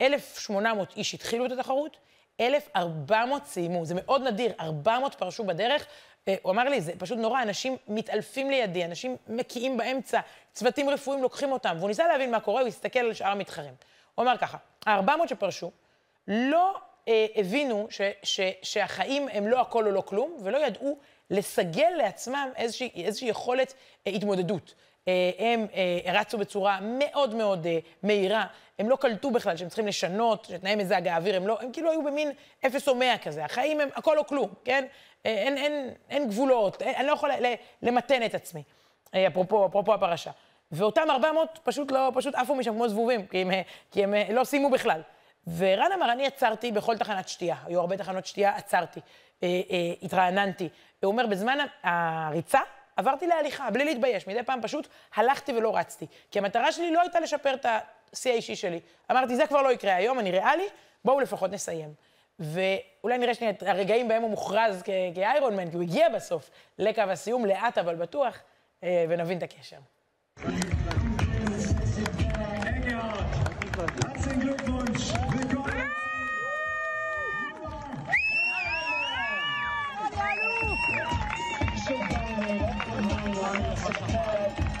1,800 0.00 0.96
איש 0.96 1.14
התחילו 1.14 1.46
את 1.46 1.52
התחרות, 1.52 1.96
1,400 2.40 3.44
סיימו. 3.44 3.84
זה 3.84 3.94
מאוד 3.94 4.22
נדיר, 4.22 4.52
400 4.60 5.14
פרשו 5.14 5.44
בדרך. 5.44 5.86
אה, 6.28 6.34
הוא 6.42 6.52
אמר 6.52 6.64
לי, 6.64 6.80
זה 6.80 6.92
פשוט 6.98 7.18
נורא, 7.18 7.42
אנשים 7.42 7.76
מתעלפים 7.88 8.50
לידי, 8.50 8.84
אנשים 8.84 9.16
מקיאים 9.28 9.76
באמצע, 9.76 10.20
צוותים 10.52 10.90
רפואיים 10.90 11.22
לוקחים 11.22 11.52
אותם. 11.52 11.76
והוא 11.78 11.88
ניסה 11.88 12.06
להבין 12.06 12.30
מה 12.30 12.40
קורה, 12.40 12.60
הוא 12.60 12.68
הסתכל 12.68 12.98
על 12.98 13.14
שאר 13.14 13.28
המתחרים. 13.28 13.74
הוא 14.14 14.22
אמר 14.22 14.36
ככה, 14.36 14.58
ה-400 14.86 15.28
שפרשו, 15.28 15.70
לא 16.28 16.78
אה, 17.08 17.26
הבינו 17.36 17.86
ש, 17.90 18.00
ש, 18.22 18.40
שהחיים 18.62 19.28
הם 19.32 19.46
לא 19.46 19.60
הכל 19.60 19.86
או 19.86 19.90
לא 19.90 20.00
כלום, 20.00 20.38
ולא 20.42 20.66
ידעו 20.66 20.98
לסגל 21.30 21.90
לעצמם 21.96 22.48
איזושהי, 22.56 23.04
איזושהי 23.04 23.28
יכולת 23.28 23.74
אה, 24.06 24.12
התמודדות. 24.12 24.74
אה, 25.08 25.30
הם 25.38 25.66
אה, 25.74 26.20
רצו 26.20 26.38
בצורה 26.38 26.78
מאוד 26.82 27.34
מאוד 27.34 27.66
אה, 27.66 27.78
מהירה, 28.02 28.46
הם 28.78 28.88
לא 28.88 28.96
קלטו 28.96 29.30
בכלל 29.30 29.56
שהם 29.56 29.68
צריכים 29.68 29.86
לשנות, 29.86 30.44
שתנאי 30.44 30.74
מזג 30.74 31.08
האוויר, 31.08 31.36
הם 31.36 31.46
לא, 31.46 31.58
הם 31.60 31.72
כאילו 31.72 31.90
היו 31.90 32.04
במין 32.04 32.32
אפס 32.66 32.88
או 32.88 32.94
מאה 32.94 33.18
כזה, 33.18 33.44
החיים 33.44 33.80
הם 33.80 33.88
הכל 33.94 34.18
או 34.18 34.26
כלום, 34.26 34.48
כן? 34.64 34.84
אין, 35.24 35.56
אין, 35.56 35.90
אין 36.10 36.28
גבולות, 36.28 36.82
אין, 36.82 36.94
אני 36.94 37.06
לא 37.06 37.12
יכולה 37.12 37.34
למתן 37.82 38.26
את 38.26 38.34
עצמי, 38.34 38.62
אפרופו, 39.10 39.66
אפרופו 39.66 39.94
הפרשה. 39.94 40.30
ואותם 40.72 41.10
400 41.10 41.58
פשוט 41.64 41.90
לא, 41.90 42.10
פשוט 42.14 42.34
עפו 42.34 42.54
משם 42.54 42.72
כמו 42.72 42.88
זבובים, 42.88 43.26
כי 43.26 43.38
הם, 43.42 43.50
כי 43.90 44.04
הם 44.04 44.14
לא 44.30 44.44
סיימו 44.44 44.70
בכלל. 44.70 45.00
ורן 45.56 45.92
אמר, 45.94 46.12
אני 46.12 46.26
עצרתי 46.26 46.72
בכל 46.72 46.96
תחנת 46.96 47.28
שתייה, 47.28 47.56
היו 47.66 47.80
הרבה 47.80 47.96
תחנות 47.96 48.26
שתייה, 48.26 48.56
עצרתי, 48.56 49.00
אה, 49.42 49.48
אה, 49.70 49.92
התרעננתי. 50.02 50.68
הוא 51.02 51.12
אומר, 51.12 51.26
בזמן 51.26 51.58
הריצה 51.82 52.60
עברתי 52.96 53.26
להליכה, 53.26 53.70
בלי 53.70 53.84
להתבייש, 53.84 54.26
מדי 54.26 54.42
פעם 54.42 54.62
פשוט 54.62 54.88
הלכתי 55.14 55.52
ולא 55.52 55.76
רצתי. 55.76 56.06
כי 56.30 56.38
המטרה 56.38 56.72
שלי 56.72 56.90
לא 56.90 57.00
הייתה 57.00 57.20
לשפר 57.20 57.54
את 57.54 57.66
השיא 58.12 58.32
האישי 58.32 58.56
שלי. 58.56 58.80
אמרתי, 59.10 59.36
זה 59.36 59.46
כבר 59.46 59.62
לא 59.62 59.72
יקרה 59.72 59.94
היום, 59.94 60.18
אני 60.18 60.30
ריאלי, 60.30 60.66
בואו 61.04 61.20
לפחות 61.20 61.50
נסיים. 61.50 61.94
ואולי 62.38 63.18
נראה 63.18 63.34
שנייה 63.34 63.52
את 63.52 63.62
הרגעים 63.62 64.08
בהם 64.08 64.22
הוא 64.22 64.30
מוכרז 64.30 64.82
כאיירון 65.14 65.56
מן, 65.56 65.70
כי 65.70 65.76
הוא 65.76 65.82
הגיע 65.82 66.08
בסוף 66.08 66.50
לקו 66.78 67.00
הסיום, 67.00 67.46
לאט 67.46 67.78
אבל 67.78 67.94
בטוח, 67.94 68.38
אה, 68.82 69.04
ונבין 69.08 69.38
את 69.38 69.42
הקשר. 69.42 69.78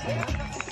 Yeah. 0.08 0.65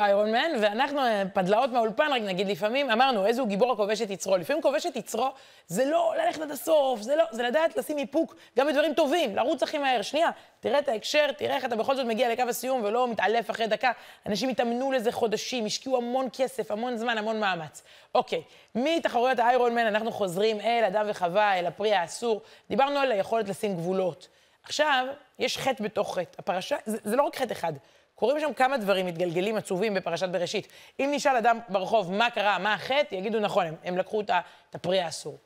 איירון 0.00 0.32
מן, 0.32 0.50
ואנחנו 0.60 1.00
אה, 1.00 1.22
פדלאות 1.34 1.70
מהאולפן, 1.70 2.12
רק 2.12 2.22
נגיד 2.22 2.48
לפעמים, 2.48 2.90
אמרנו, 2.90 3.26
איזה 3.26 3.40
הוא 3.40 3.48
גיבור 3.48 3.72
הכובש 3.72 4.02
את 4.02 4.10
יצרו. 4.10 4.36
לפעמים 4.36 4.62
כובש 4.62 4.86
את 4.86 4.96
יצרו, 4.96 5.28
זה 5.66 5.84
לא 5.84 6.14
ללכת 6.18 6.40
עד 6.40 6.50
הסוף, 6.50 7.00
זה 7.00 7.16
לא, 7.16 7.24
זה 7.30 7.42
לדעת 7.42 7.76
לשים 7.76 7.98
איפוק 7.98 8.34
גם 8.58 8.66
בדברים 8.66 8.94
טובים, 8.94 9.36
לרוץ 9.36 9.62
הכי 9.62 9.78
מהר. 9.78 10.02
שנייה, 10.02 10.30
תראה 10.60 10.78
את 10.78 10.88
ההקשר, 10.88 11.32
תראה 11.32 11.56
איך 11.56 11.64
אתה 11.64 11.76
בכל 11.76 11.96
זאת 11.96 12.06
מגיע 12.06 12.32
לקו 12.32 12.42
הסיום 12.48 12.84
ולא 12.84 13.08
מתעלף 13.08 13.50
אחרי 13.50 13.66
דקה. 13.66 13.90
אנשים 14.26 14.48
התאמנו 14.48 14.92
לזה 14.92 15.12
חודשים, 15.12 15.66
השקיעו 15.66 15.96
המון 15.96 16.28
כסף, 16.32 16.70
המון 16.70 16.96
זמן, 16.96 17.18
המון 17.18 17.40
מאמץ. 17.40 17.82
אוקיי, 18.14 18.42
מתחרויות 18.74 19.38
האיירון 19.38 19.74
מן 19.74 19.86
אנחנו 19.86 20.12
חוזרים 20.12 20.60
אל 20.60 20.84
אדם 20.84 21.06
וחווה, 21.08 21.58
אל 21.58 21.66
הפרי 21.66 21.94
האסור. 21.94 22.42
דיברנו 22.70 22.98
על 22.98 23.12
היכולת 23.12 23.48
לשים 23.48 23.76
גבולות. 23.76 24.28
עכשיו, 24.62 25.06
יש 25.38 25.58
חטא 25.58 25.84
בתוך 25.84 26.18
חטא. 26.18 26.36
הפרשה, 26.38 26.76
זה, 26.86 26.98
זה 27.04 27.16
לא 27.16 27.22
רק 27.22 27.36
חטא 27.36 27.52
אחד. 27.52 27.72
קורים 28.20 28.40
שם 28.40 28.52
כמה 28.52 28.76
דברים 28.76 29.06
מתגלגלים 29.06 29.56
עצובים 29.56 29.94
בפרשת 29.94 30.28
בראשית. 30.28 30.68
אם 31.00 31.10
נשאל 31.12 31.36
אדם 31.36 31.58
ברחוב 31.68 32.12
מה 32.12 32.30
קרה, 32.30 32.58
מה 32.58 32.74
החטא, 32.74 33.14
יגידו 33.14 33.40
נכון, 33.40 33.66
הם, 33.66 33.74
הם 33.84 33.98
לקחו 33.98 34.20
את 34.20 34.74
הפרי 34.74 35.00
האסור. 35.00 35.38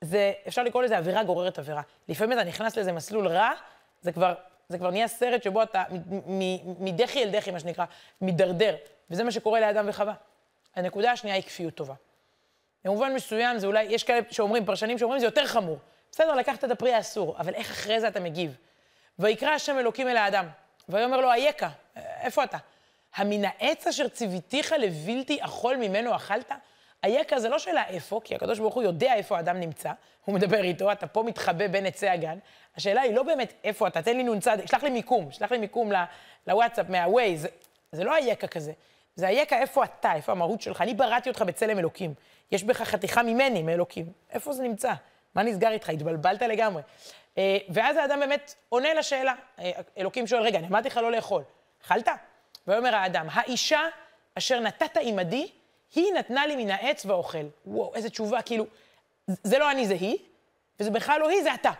זה, 0.00 0.32
אפשר 0.48 0.62
לקרוא 0.62 0.82
לזה 0.82 0.98
עבירה 0.98 1.24
גוררת 1.24 1.58
עבירה. 1.58 1.82
לפעמים 2.08 2.38
אתה 2.38 2.48
נכנס 2.48 2.76
לאיזה 2.76 2.92
מסלול 2.92 3.28
רע, 3.28 3.50
זה 4.02 4.12
כבר, 4.12 4.34
זה 4.68 4.78
כבר 4.78 4.90
נהיה 4.90 5.08
סרט 5.08 5.42
שבו 5.42 5.62
אתה 5.62 5.82
מדחי 6.78 7.22
אל 7.22 7.30
דחי, 7.30 7.50
מה 7.50 7.60
שנקרא, 7.60 7.84
מידרדר. 8.20 8.76
וזה 9.10 9.24
מה 9.24 9.30
שקורה 9.30 9.60
לאדם 9.60 9.84
וחווה. 9.88 10.14
הנקודה 10.76 11.12
השנייה 11.12 11.36
היא 11.36 11.44
כפיות 11.44 11.74
טובה. 11.74 11.94
במובן 12.84 13.14
מסוים 13.14 13.58
זה 13.58 13.66
אולי, 13.66 13.82
יש 13.82 14.04
כאלה 14.04 14.20
שאומרים, 14.30 14.64
פרשנים 14.64 14.98
שאומרים, 14.98 15.20
זה 15.20 15.26
יותר 15.26 15.46
חמור. 15.46 15.78
בסדר, 16.12 16.34
לקחת 16.34 16.64
את 16.64 16.70
הפרי 16.70 16.92
האסור, 16.92 17.36
אבל 17.38 17.54
איך 17.54 17.70
אחרי 17.70 18.00
זה 18.00 18.08
אתה 18.08 18.20
מגיב? 18.20 18.56
ויקרא 19.18 19.50
השם 19.50 19.78
אלוקים 19.78 20.08
אל 20.08 20.16
האדם, 20.16 20.46
ויאמר 20.88 21.20
לו, 21.20 21.30
אייכה, 21.30 21.68
איפה 21.96 22.44
אתה? 22.44 22.58
המן 23.14 23.44
העץ 23.44 23.86
אשר 23.86 24.08
ציוויתיך 24.08 24.74
לבלתי 24.78 25.38
אכול 25.40 25.76
ממנו 25.76 26.16
אכלת? 26.16 26.52
אייכה 27.04 27.40
זה 27.40 27.48
לא 27.48 27.58
שאלה 27.58 27.86
איפה, 27.86 28.20
כי 28.24 28.34
הקדוש 28.34 28.58
ברוך 28.58 28.74
הוא 28.74 28.82
יודע 28.82 29.14
איפה 29.14 29.36
האדם 29.36 29.60
נמצא, 29.60 29.92
הוא 30.24 30.34
מדבר 30.34 30.62
איתו, 30.62 30.92
אתה 30.92 31.06
פה 31.06 31.22
מתחבא 31.22 31.66
בין 31.66 31.86
עצי 31.86 32.08
הגן. 32.08 32.38
השאלה 32.76 33.00
היא 33.00 33.14
לא 33.14 33.22
באמת 33.22 33.52
איפה 33.64 33.88
אתה, 33.88 34.02
תן 34.02 34.16
לי 34.16 34.22
נ"צ, 34.22 34.46
שלח 34.66 34.82
לי 34.82 34.90
מיקום, 34.90 35.30
שלח 35.30 35.52
לי 35.52 35.58
מיקום 35.58 35.92
לוואטסאפ, 36.46 36.88
מהווייז, 36.88 37.42
זה, 37.42 37.48
זה 37.92 38.04
לא 38.04 38.16
אייכה 38.16 38.46
כזה. 38.46 38.72
זה 39.16 39.28
אייכה 39.28 39.58
איפה 39.58 39.84
אתה, 39.84 40.14
איפה 40.14 40.32
המהות 40.32 40.62
שלך. 40.62 40.80
אני 40.80 40.94
בראתי 40.94 41.28
אותך 41.28 41.42
בצלם 41.42 41.78
אלוקים. 41.78 42.14
יש 42.52 42.64
בך 42.64 42.82
חתיכה 42.82 43.22
ממני, 43.22 43.62
מאלוקים. 43.62 44.06
איפה 44.30 44.52
זה 44.52 44.62
נמצא? 44.62 44.92
מה 45.34 45.42
נסגר 45.42 45.70
איתך? 45.70 45.90
התבלבלת 45.90 46.42
לגמרי. 46.42 46.82
אה, 47.38 47.58
ואז 47.68 47.96
האדם 47.96 48.20
באמת 48.20 48.54
עונה 48.68 48.94
לשאלה. 48.94 49.34
אה, 49.58 49.70
אלוקים 49.98 50.26
שואל, 50.26 50.42
רגע, 50.42 50.58
אני 50.58 50.66
אמרתי 50.66 50.88
לך 50.88 50.96
לא 50.96 51.12
לאכול. 51.12 51.42
אכלת? 51.84 52.08
ויאמר 52.66 52.94
האדם, 52.94 53.26
האישה 53.32 53.80
אשר 54.38 54.60
נתת 54.60 54.96
עמדי, 55.00 55.50
היא 55.94 56.12
נתנה 56.12 56.46
לי 56.46 56.56
מן 56.64 56.70
העץ 56.70 57.06
ואוכל. 57.06 57.46
וואו, 57.66 57.94
איזה 57.94 58.10
תשובה, 58.10 58.42
כאילו, 58.42 58.66
זה 59.26 59.58
לא 59.58 59.70
אני, 59.70 59.86
זה 59.86 59.94
היא, 59.94 60.18
וזה 60.80 60.90
בכלל 60.90 61.20
לא 61.20 61.28
היא, 61.28 61.42
זה 61.42 61.54
אתה. 61.54 61.70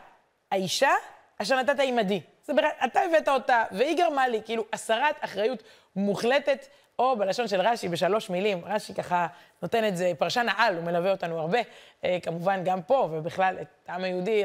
האישה 0.51 0.91
אשר 1.39 1.57
נתת 1.61 1.81
עמדי. 1.83 2.21
זה 2.45 2.53
בכלל, 2.53 2.71
אתה 2.85 3.01
הבאת 3.01 3.29
אותה, 3.29 3.65
והיא 3.71 3.97
גרמה 3.97 4.29
לי, 4.29 4.41
כאילו, 4.45 4.65
הסרת 4.73 5.17
אחריות 5.21 5.63
מוחלטת 5.97 6.67
או 6.99 7.17
בלשון 7.17 7.49
של 7.49 7.61
רש"י, 7.61 7.89
בשלוש 7.89 8.31
מילים, 8.31 8.65
רש"י 8.65 8.95
ככה 8.95 9.27
נותן 9.63 9.89
את 9.89 9.97
זה, 9.97 10.13
פרשן 10.19 10.47
העל, 10.49 10.77
הוא 10.77 10.85
מלווה 10.85 11.11
אותנו 11.11 11.39
הרבה, 11.39 11.59
אה, 12.05 12.19
כמובן 12.23 12.65
גם 12.65 12.83
פה, 12.83 13.09
ובכלל 13.13 13.57
את 13.61 13.89
העם 13.89 14.05
היהודי 14.05 14.43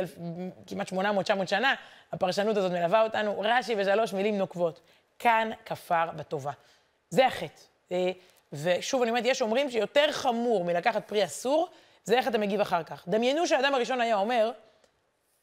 כמעט 0.68 0.94
800-900 0.94 0.96
שנה, 1.46 1.74
הפרשנות 2.12 2.58
הזאת 2.58 2.72
מלווה 2.72 3.04
אותנו, 3.04 3.40
רש"י 3.40 3.76
בשלוש 3.76 4.14
מילים 4.14 4.38
נוקבות, 4.38 4.82
כאן 5.20 5.50
כפר 5.66 6.10
בטובה. 6.16 6.52
זה 7.10 7.28
החטא. 7.28 7.62
אה, 7.92 8.12
ושוב, 8.54 9.02
אני 9.02 9.10
אומרת, 9.10 9.26
יש 9.26 9.42
אומרים 9.42 9.72
שיותר 9.72 10.12
חמור 10.12 10.66
מלקחת 10.66 11.08
פרי 11.08 11.26
אסור, 11.26 11.68
זה 12.04 12.18
איך 12.18 12.28
אתה 12.28 12.38
מגיב 12.38 12.62
אחר 12.62 12.84
כך. 12.84 13.08
דמיינו 13.08 13.48
שהאדם 13.48 13.74
הראשון 13.76 14.02
היה 14.02 14.16
אומר, 14.16 14.52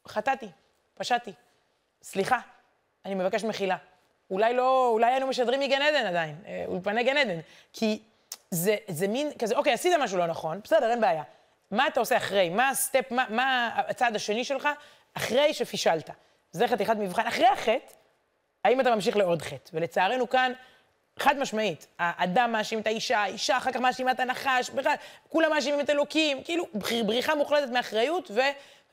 חטאתי, 0.07 0.47
פשעתי, 0.95 1.33
סליחה, 2.03 2.39
אני 3.05 3.15
מבקש 3.15 3.43
מחילה. 3.43 3.77
אולי 4.31 4.53
לא, 4.53 4.89
אולי 4.93 5.11
היינו 5.11 5.27
משדרים 5.27 5.59
מגן 5.59 5.81
עדן 5.81 6.05
עדיין, 6.05 6.35
אה, 6.47 6.63
אולפני 6.67 7.03
גן 7.03 7.17
עדן. 7.17 7.39
כי 7.73 7.99
זה, 8.51 8.75
זה 8.87 9.07
מין 9.07 9.31
כזה, 9.39 9.55
אוקיי, 9.55 9.73
עשית 9.73 9.93
משהו 9.99 10.17
לא 10.17 10.27
נכון, 10.27 10.59
בסדר, 10.63 10.91
אין 10.91 11.01
בעיה. 11.01 11.23
מה 11.71 11.87
אתה 11.87 11.99
עושה 11.99 12.17
אחרי? 12.17 12.49
מה 12.49 12.69
הסטפ, 12.69 13.11
מה, 13.11 13.25
מה 13.29 13.69
הצעד 13.75 14.15
השני 14.15 14.43
שלך 14.43 14.69
אחרי 15.13 15.53
שפישלת? 15.53 16.09
זה 16.51 16.67
חתיכת 16.67 16.95
מבחן. 16.95 17.27
אחרי 17.27 17.47
החטא, 17.47 17.93
האם 18.63 18.81
אתה 18.81 18.95
ממשיך 18.95 19.17
לעוד 19.17 19.41
חטא? 19.41 19.69
ולצערנו 19.73 20.29
כאן, 20.29 20.51
חד 21.19 21.39
משמעית, 21.39 21.87
האדם 21.99 22.51
מאשים 22.51 22.79
את 22.79 22.87
האישה, 22.87 23.17
האישה 23.17 23.57
אחר 23.57 23.71
כך 23.71 23.79
מאשימה 23.79 24.11
את 24.11 24.19
הנחש, 24.19 24.69
בכלל, 24.69 24.95
כולם 25.29 25.51
מאשימים 25.51 25.79
את 25.79 25.89
אלוקים, 25.89 26.43
כאילו 26.43 26.65
בריחה 27.05 27.35
מוחלטת 27.35 27.71
מאחריות 27.71 28.31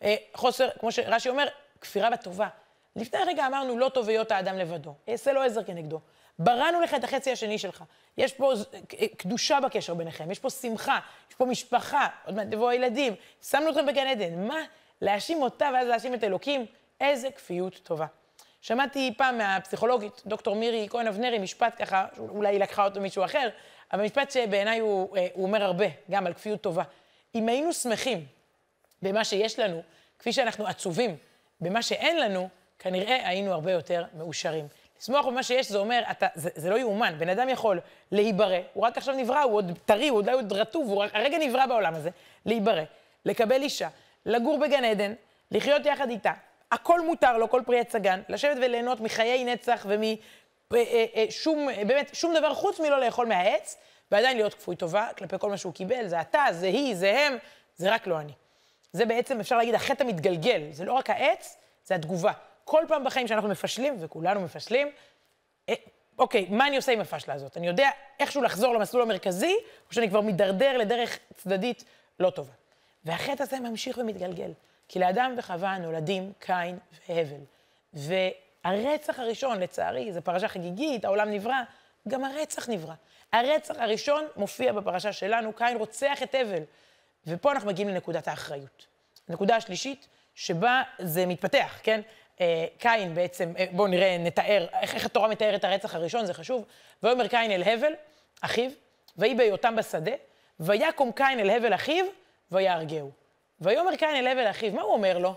וחוסר, 0.03 0.69
כמו 0.81 0.93
שרש"י 0.93 1.29
אומר, 1.29 1.49
כפירה 1.81 2.11
בטובה. 2.11 2.49
לפני 2.97 3.21
רגע 3.27 3.47
אמרנו, 3.47 3.79
לא 3.79 3.89
טוב 3.89 4.09
היות 4.09 4.31
האדם 4.31 4.59
לבדו. 4.59 4.95
אעשה 5.09 5.33
לו 5.33 5.43
עזר 5.43 5.63
כנגדו. 5.63 6.01
בראנו 6.39 6.81
לך 6.81 6.95
את 6.95 7.05
החצי 7.05 7.33
השני 7.33 7.59
שלך. 7.59 7.85
יש 8.19 8.33
פה 8.33 8.53
קדושה 9.17 9.61
בקשר 9.61 9.95
ביניכם, 9.95 10.31
יש 10.31 10.39
פה 10.39 10.51
שמחה, 10.51 10.99
יש 11.31 11.35
פה 11.35 11.45
משפחה, 11.45 12.09
עוד 12.27 12.35
מעט 12.35 12.47
תבואו 12.51 12.71
הילדים, 12.71 13.15
שמנו 13.51 13.71
אתכם 13.71 13.87
בגן 13.87 14.07
עדן. 14.07 14.47
מה? 14.47 14.61
להאשים 15.01 15.43
אותה 15.43 15.71
ואז 15.75 15.89
להאשים 15.89 16.15
את 16.15 16.25
אלוקים? 16.25 16.67
איזה 17.01 17.31
כפיות 17.31 17.81
טובה. 17.83 18.07
שמעתי 18.61 19.15
פעם 19.17 19.39
מהפסיכולוגית, 19.39 20.23
דוקטור 20.27 20.57
מירי 20.57 20.87
כהן 20.91 21.07
אבנרי, 21.07 21.39
משפט 21.39 21.75
ככה, 21.79 22.07
אולי 22.19 22.49
היא 22.49 22.61
לקחה 22.61 22.85
אותו 22.85 23.01
מישהו 23.01 23.25
אחר, 23.25 23.49
אבל 23.93 24.05
משפט 24.05 24.31
שבעיניי 24.31 24.79
הוא, 24.79 25.17
אה, 25.17 25.29
הוא 25.35 25.45
אומר 25.45 25.65
הרבה, 25.65 25.87
גם 26.11 26.27
על 26.27 26.35
כפיות 26.35 26.61
טובה. 26.61 26.83
אם 27.35 27.49
היינו 27.49 27.73
שמחים 27.73 28.27
במה 29.03 29.25
שיש 29.25 29.59
לנו, 29.59 29.83
כפי 30.19 30.33
שאנחנו 30.33 30.67
עצובים 30.67 31.17
במה 31.61 31.83
שאין 31.83 32.21
לנו, 32.21 32.49
כנראה 32.83 33.29
היינו 33.29 33.53
הרבה 33.53 33.73
יותר 33.73 34.05
מאושרים. 34.15 34.69
לשמוח 35.03 35.27
במה 35.27 35.43
שיש, 35.43 35.69
זה 35.69 35.79
אומר, 35.79 36.03
אתה, 36.11 36.27
זה, 36.35 36.51
זה 36.55 36.71
לא 36.71 36.79
יאומן. 36.79 37.15
בן 37.19 37.29
אדם 37.29 37.49
יכול 37.49 37.81
להיברא, 38.13 38.57
הוא 38.75 38.85
רק 38.85 38.99
עכשיו 38.99 39.15
נברא, 39.15 39.43
הוא 39.43 39.55
עוד 39.55 39.79
טרי, 39.85 40.09
הוא 40.09 40.21
אולי 40.21 40.33
עוד 40.33 40.53
רטוב, 40.53 40.89
הוא 40.89 41.05
הרגע 41.13 41.39
נברא 41.39 41.67
בעולם 41.67 41.95
הזה, 41.95 42.11
להיברא, 42.47 42.83
לקבל 43.25 43.63
אישה, 43.63 43.89
לגור 44.27 44.59
בגן 44.59 44.85
עדן, 44.85 45.15
לחיות 45.51 45.87
יחד 45.87 46.11
איתה. 46.11 46.33
הכל 46.71 47.01
מותר 47.01 47.39
לו, 47.39 47.51
כל 47.51 47.63
פרי 47.67 47.81
עץ 47.81 47.95
הגן, 47.95 48.21
לשבת 48.29 48.57
וליהנות 48.57 49.01
מחיי 49.01 49.45
נצח 49.45 49.87
ומשום, 49.89 50.09
אה, 50.75 51.75
אה, 51.75 51.79
אה, 51.79 51.85
באמת, 51.85 52.15
שום 52.15 52.35
דבר 52.35 52.55
חוץ 52.55 52.81
מלא 52.81 53.01
לאכול 53.01 53.27
מהעץ, 53.27 53.77
ועדיין 54.11 54.37
להיות 54.37 54.55
כפוי 54.55 54.77
טובה 54.77 55.09
כלפי 55.19 55.37
כל 55.39 55.51
מה 55.51 55.57
שהוא 55.57 55.73
קיבל, 55.73 56.09
זה 56.09 56.21
אתה, 56.21 56.45
זה 56.51 56.67
היא, 56.67 56.95
זה 56.95 57.19
הם, 57.19 57.37
זה 57.77 57.95
רק 57.95 58.07
לא 58.07 58.21
אני. 58.21 58.33
זה 58.93 59.05
בעצם, 59.05 59.41
אפשר 59.41 59.57
להגיד, 59.57 59.75
החטא 59.75 60.03
המתגלגל, 60.03 60.63
זה 60.71 60.85
לא 60.85 60.93
רק 60.93 61.11
העץ, 61.11 61.57
זה 61.85 61.95
התגובה. 61.95 62.33
כל 62.65 62.85
פעם 62.89 63.05
בחיים 63.05 63.29
שאנחנו 63.29 63.49
מפשלים, 63.49 63.97
וכולנו 64.01 64.41
מפשלים, 64.41 64.91
אה, 65.69 65.75
אוקיי, 66.19 66.47
מה 66.51 66.67
אני 66.67 66.77
עושה 66.77 66.93
עם 66.93 67.01
הפשלה 67.01 67.35
הזאת? 67.35 67.57
אני 67.57 67.67
יודע 67.67 67.91
איכשהו 68.21 68.43
לחזור 68.43 68.75
למסלול 68.75 69.03
המרכזי, 69.03 69.57
או 69.89 69.95
שאני 69.95 70.09
כבר 70.09 70.21
מידרדר 70.21 70.77
לדרך 70.77 71.19
צדדית 71.35 71.85
לא 72.21 72.31
טובה. 72.31 72.53
והחטא 73.05 73.43
הזה 73.43 73.61
ממשיך 73.61 73.99
ומתגלגל. 73.99 74.53
כי 74.89 74.99
לאדם 74.99 75.35
וחווה 75.39 75.79
נולדים 75.79 76.33
קין 76.39 76.79
והבל. 77.09 77.41
הרצח 78.65 79.19
הראשון, 79.19 79.61
לצערי, 79.61 80.13
זו 80.13 80.23
פרשה 80.23 80.49
חגיגית, 80.49 81.05
העולם 81.05 81.31
נברא, 81.31 81.63
גם 82.09 82.25
הרצח 82.25 82.69
נברא. 82.69 82.95
הרצח 83.33 83.75
הראשון 83.79 84.25
מופיע 84.37 84.73
בפרשה 84.73 85.13
שלנו, 85.13 85.53
קין 85.53 85.77
רוצח 85.77 86.23
את 86.23 86.35
הבל. 86.35 86.63
ופה 87.27 87.53
אנחנו 87.53 87.69
מגיעים 87.69 87.89
לנקודת 87.89 88.29
האחריות. 88.29 88.87
הנקודה 89.29 89.57
השלישית, 89.57 90.07
שבה 90.35 90.83
זה 90.99 91.27
מתפתח, 91.27 91.81
כן? 91.83 92.01
אה, 92.43 92.67
קין 92.79 93.15
בעצם, 93.15 93.53
אה, 93.59 93.65
בואו 93.73 93.89
נראה, 93.89 94.19
נתאר, 94.19 94.67
איך, 94.81 94.95
איך 94.95 95.07
התורה 95.07 95.29
מתארת 95.29 95.61
את 95.61 95.65
הרצח 95.65 95.95
הראשון, 95.95 96.27
זה 96.27 96.35
חשוב. 96.35 96.65
ויאמר 97.03 97.29
קין 97.29 97.51
אל 97.51 97.63
הבל, 97.63 97.93
אחיו, 98.41 98.71
ויהי 99.17 99.35
בהיותם 99.35 99.77
בשדה, 99.77 100.13
ויקום 100.61 101.13
קין 101.13 101.41
אל 101.41 101.51
הבל 101.51 101.75
אחיו, 101.75 102.05
ויהרגהו. 102.51 103.11
ויאמר 103.61 103.97
קין 103.97 104.17
אל 104.17 104.27
הבל 104.27 104.51
אחיו, 104.51 104.73
מה 104.73 104.83
הוא 104.83 104.93
אומר 104.93 105.19
לו? 105.19 105.35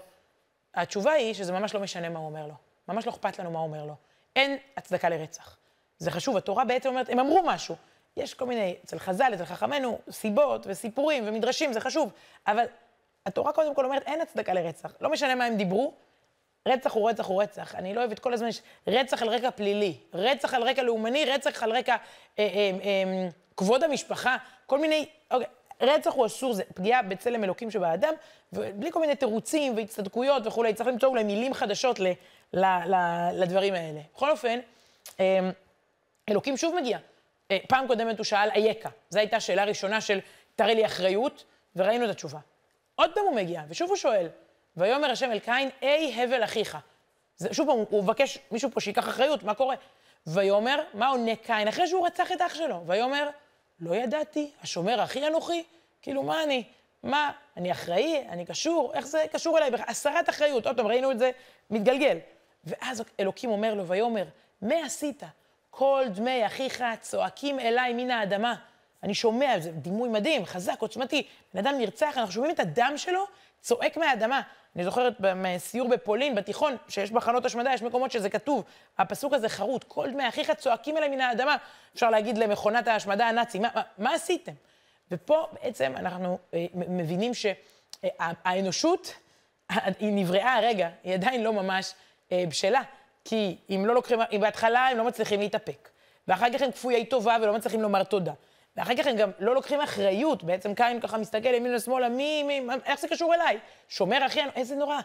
התשובה 0.76 1.12
היא 1.12 1.34
שזה 1.34 1.54
ממש 1.54 1.74
לא 1.74 1.80
משנה 1.80 2.10
מה 2.10 2.20
הוא 2.20 2.28
אומר 2.28 2.48
לו. 2.48 2.54
ממש 2.88 3.06
לא 3.06 3.12
אכפת 3.12 3.40
לנו 3.40 3.52
מה 3.52 3.60
הוא 3.60 3.68
אומר 3.68 3.86
לו. 3.86 3.96
אין 4.36 4.58
הצדקה 4.78 5.10
לרצח. 5.10 5.58
זה 5.98 6.12
חשוב, 6.12 6.38
התורה 6.38 6.66
בעצם 6.66 6.90
אומרת, 6.90 7.10
הם 7.10 7.20
אמרו 7.20 7.42
משהו. 7.46 7.76
יש 8.18 8.34
כל 8.34 8.46
מיני, 8.46 8.76
אצל 8.86 9.00
חז"ל, 9.00 9.32
אצל 9.34 9.46
חכמינו, 9.46 10.00
סיבות 10.12 10.68
וסיפורים 10.70 11.24
ומדרשים, 11.28 11.74
זה 11.74 11.82
חשוב. 11.82 12.12
אבל 12.48 12.66
התורה 13.26 13.54
קודם 13.54 13.76
כל 13.76 13.86
אומרת, 13.86 14.04
אין 14.06 14.22
הצדקה 14.22 14.54
לרצח. 14.54 14.94
לא 15.02 15.12
משנה 15.12 15.36
מה 15.36 15.46
הם 15.46 15.56
דיברו, 15.56 15.94
רצח 16.68 16.94
הוא 16.94 17.10
רצח 17.10 17.26
הוא 17.26 17.44
רצח. 17.44 17.76
אני 17.76 17.94
לא 17.94 18.00
אוהבת 18.00 18.20
כל 18.20 18.34
הזמן, 18.34 18.50
רצח 18.88 19.22
על 19.22 19.30
רקע 19.30 19.52
פלילי, 19.52 19.96
רצח 20.14 20.54
על 20.54 20.64
רקע 20.64 20.84
לאומני, 20.84 21.26
רצח 21.26 21.64
על 21.64 21.72
רקע 21.72 21.96
אה, 22.40 22.44
אה, 22.44 22.72
אה, 22.84 23.30
כבוד 23.58 23.84
המשפחה, 23.84 24.38
כל 24.66 24.80
מיני, 24.80 25.06
אוקיי, 25.32 25.48
רצח 25.82 26.14
הוא 26.14 26.26
אסור, 26.26 26.54
זה 26.54 26.64
פגיעה 26.76 27.02
בצלם 27.02 27.44
אלוקים 27.44 27.72
שבאדם, 27.72 28.14
ובלי 28.54 28.92
כל 28.92 29.00
מיני 29.00 29.16
תירוצים 29.16 29.78
והצטדקויות 29.78 30.48
וכולי, 30.48 30.74
צריך 30.74 30.90
למצוא 30.90 31.10
אולי 31.10 31.24
מילים 31.24 31.54
חדשות 31.54 32.00
ל, 32.00 32.08
ל, 32.54 32.66
ל, 32.66 32.96
לדברים 33.34 33.74
האלה. 33.74 34.00
בכל 34.16 34.32
אופן, 34.32 34.60
אה, 35.20 35.40
אלוקים 36.30 36.58
שוב 36.58 36.76
מגיע. 36.76 36.98
אה, 37.52 37.58
פעם 37.68 37.88
קודמת 37.88 38.18
הוא 38.18 38.24
שאל 38.24 38.50
אייכה, 38.50 38.90
זו 39.10 39.20
הייתה 39.20 39.40
שאלה 39.40 39.64
ראשונה 39.64 40.02
של 40.02 40.20
תראה 40.56 40.74
לי 40.74 40.86
אחריות, 40.86 41.44
וראינו 41.76 42.06
את 42.06 42.10
התשובה. 42.10 42.40
עוד 42.96 43.12
פעם 43.16 43.24
הוא 43.26 43.36
מגיע, 43.36 43.62
ושוב 43.70 43.90
הוא 43.90 43.98
שואל, 43.98 44.28
ויאמר 44.78 45.12
השם 45.12 45.32
אל 45.32 45.40
קין, 45.40 45.70
אי 45.82 46.24
הבל 46.24 46.44
אחיך. 46.44 46.78
זה, 47.38 47.54
שוב 47.54 47.68
פעם, 47.68 47.78
הוא 47.90 48.04
מבקש 48.04 48.38
מישהו 48.52 48.72
פה 48.72 48.80
שייקח 48.80 49.10
אחריות, 49.10 49.44
מה 49.44 49.54
קורה? 49.54 49.76
ויאמר, 50.28 50.84
מה 50.94 51.08
עונה 51.08 51.36
קין? 51.36 51.68
אחרי 51.68 51.88
שהוא 51.88 52.08
רצח 52.08 52.32
את 52.32 52.42
אח 52.42 52.56
שלו. 52.56 52.84
ויאמר, 52.88 53.30
לא 53.80 53.96
ידעתי, 53.96 54.52
השומר 54.62 55.04
אחי 55.04 55.28
אנוכי? 55.28 55.64
כאילו, 56.02 56.24
מה 56.24 56.44
אני? 56.44 56.64
מה, 57.04 57.32
אני 57.58 57.72
אחראי? 57.72 58.24
אני 58.30 58.46
קשור? 58.46 58.92
איך 58.94 59.06
זה 59.06 59.26
קשור 59.32 59.58
אליי? 59.58 59.70
הסרת 59.88 60.30
אחריות. 60.30 60.68
עוד 60.68 60.78
פעם, 60.78 60.88
ראינו 60.88 61.12
את 61.12 61.20
זה 61.20 61.32
מתגלגל. 61.70 62.18
ואז 62.64 63.04
אלוקים 63.20 63.50
אומר 63.50 63.74
לו, 63.74 63.88
ויאמר, 63.88 64.26
מה 64.62 64.76
עשית? 64.86 65.24
כל 65.70 66.06
דמי 66.10 66.46
אחיך 66.46 66.84
צועקים 67.02 67.60
אליי 67.60 67.94
מן 67.94 68.12
האדמה. 68.12 68.56
אני 69.04 69.14
שומע, 69.14 69.60
זה 69.60 69.72
דימוי 69.72 70.10
מדהים, 70.10 70.46
חזק, 70.46 70.76
עוצמתי. 70.80 71.28
בן 71.54 71.68
אדם 71.68 71.78
נרצח, 71.78 72.18
אנחנו 72.18 72.32
שומעים 72.32 72.54
את 72.54 72.60
הדם 72.60 72.94
שלו 72.98 73.26
צועק 73.62 73.98
מהאדמה. 73.98 74.42
אני 74.76 74.84
זוכרת 74.84 75.14
בסיור 75.20 75.90
בפולין, 75.90 76.36
בתיכון, 76.36 76.76
שיש 76.88 77.12
מחנות 77.12 77.46
השמדה, 77.46 77.74
יש 77.74 77.82
מקומות 77.82 78.12
שזה 78.12 78.30
כתוב. 78.30 78.64
הפסוק 78.98 79.34
הזה 79.34 79.50
חרוט, 79.50 79.84
כל 79.84 80.12
דמי 80.12 80.30
אחיך 80.30 80.52
צועקים 80.52 80.98
אליי 80.98 81.10
מן 81.10 81.22
האדמה. 81.22 81.56
אפשר 81.94 82.10
להגיד 82.10 82.38
למכונת 82.38 82.88
ההשמדה 82.88 83.28
הנאצי, 83.28 83.60
מה, 83.60 83.68
מה, 83.76 83.82
מה 83.98 84.14
עשיתם? 84.14 84.52
ופה 85.12 85.48
בעצם 85.54 85.94
אנחנו 85.96 86.38
אה, 86.54 86.66
מבינים 86.74 87.32
שהאנושות, 87.34 89.14
אה, 89.72 89.78
היא 90.00 90.14
נבראה 90.14 90.56
הרגע, 90.56 90.90
היא 91.04 91.14
עדיין 91.14 91.44
לא 91.44 91.54
ממש 91.54 91.94
אה, 92.32 92.44
בשלה. 92.50 92.82
כי 93.26 93.58
אם 93.70 93.84
לא 93.86 93.94
לוקחים, 93.96 94.20
אם 94.32 94.42
בהתחלה 94.42 94.88
הם 94.88 94.98
לא 94.98 95.04
מצליחים 95.04 95.40
להתאפק, 95.40 95.90
ואחר 96.28 96.46
כך 96.54 96.62
הם 96.62 96.72
כפויי 96.72 97.06
טובה 97.06 97.38
ולא 97.42 97.54
מצליחים 97.54 97.82
לומר 97.82 98.04
תודה. 98.04 98.34
ואחר 98.78 98.96
כך 98.96 99.08
הם 99.08 99.16
גם 99.16 99.32
לא 99.40 99.56
לוקחים 99.56 99.82
אחריות, 99.82 100.44
בעצם 100.44 100.76
קין 100.76 101.00
ככה 101.00 101.18
מסתכל 101.18 101.54
ימין 101.54 101.76
ושמאלה, 101.76 102.10
מי, 102.10 102.44
מי, 102.44 102.62
איך 102.86 103.00
זה 103.00 103.08
קשור 103.08 103.34
אליי? 103.34 103.60
שומר 103.90 104.26
אחי, 104.26 104.40
איזה 104.56 104.76
נורא. 104.76 105.00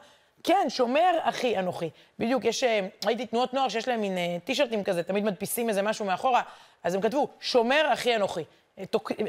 כן, 0.45 0.67
שומר 0.69 1.19
אחי 1.23 1.59
אנוכי. 1.59 1.91
בדיוק, 2.19 2.45
יש, 2.45 2.65
אה, 2.65 2.89
ראיתי 3.05 3.27
תנועות 3.27 3.55
נוער 3.55 3.69
שיש 3.69 3.89
להם 3.89 4.01
מין 4.01 4.19
אה, 4.19 4.37
טישרטים 4.45 4.85
כזה, 4.85 5.03
תמיד 5.03 5.25
מדפיסים 5.25 5.69
איזה 5.69 5.83
משהו 5.83 6.05
מאחורה, 6.05 6.43
אז 6.83 6.95
הם 6.95 7.01
כתבו, 7.01 7.29
שומר 7.41 7.91
אחי 7.93 8.17
אנוכי. 8.17 8.45
אה, 8.79 8.85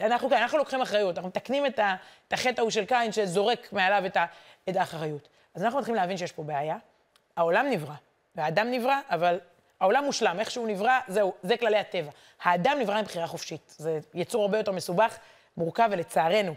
אנחנו, 0.05 0.29
כן, 0.29 0.35
אנחנו 0.35 0.57
לוקחים 0.57 0.81
אחריות, 0.81 1.17
אנחנו 1.17 1.29
מתקנים 1.29 1.65
את, 1.65 1.79
ה, 1.79 1.95
את 2.27 2.33
החטא 2.33 2.61
ההוא 2.61 2.71
של 2.71 2.85
קין 2.85 3.11
שזורק 3.11 3.73
מעליו 3.73 4.05
את, 4.05 4.17
ה, 4.17 4.25
את 4.69 4.75
האחריות. 4.75 5.27
אז 5.55 5.63
אנחנו 5.63 5.79
מתחילים 5.79 6.01
להבין 6.01 6.17
שיש 6.17 6.31
פה 6.31 6.43
בעיה. 6.43 6.77
העולם 7.37 7.69
נברא, 7.69 7.95
והאדם 8.35 8.71
נברא, 8.71 8.99
אבל 9.09 9.39
העולם 9.81 10.03
מושלם, 10.03 10.39
איך 10.39 10.51
שהוא 10.51 10.67
נברא, 10.67 10.99
זהו, 11.07 11.33
זה 11.43 11.57
כללי 11.57 11.77
הטבע. 11.77 12.11
האדם 12.41 12.77
נברא 12.79 13.01
מבחירה 13.01 13.27
חופשית. 13.27 13.73
זה 13.77 13.99
יצור 14.13 14.41
הרבה 14.41 14.57
יותר 14.57 14.71
מסובך, 14.71 15.17
מורכב, 15.57 15.89
ולצערנו, 15.91 16.53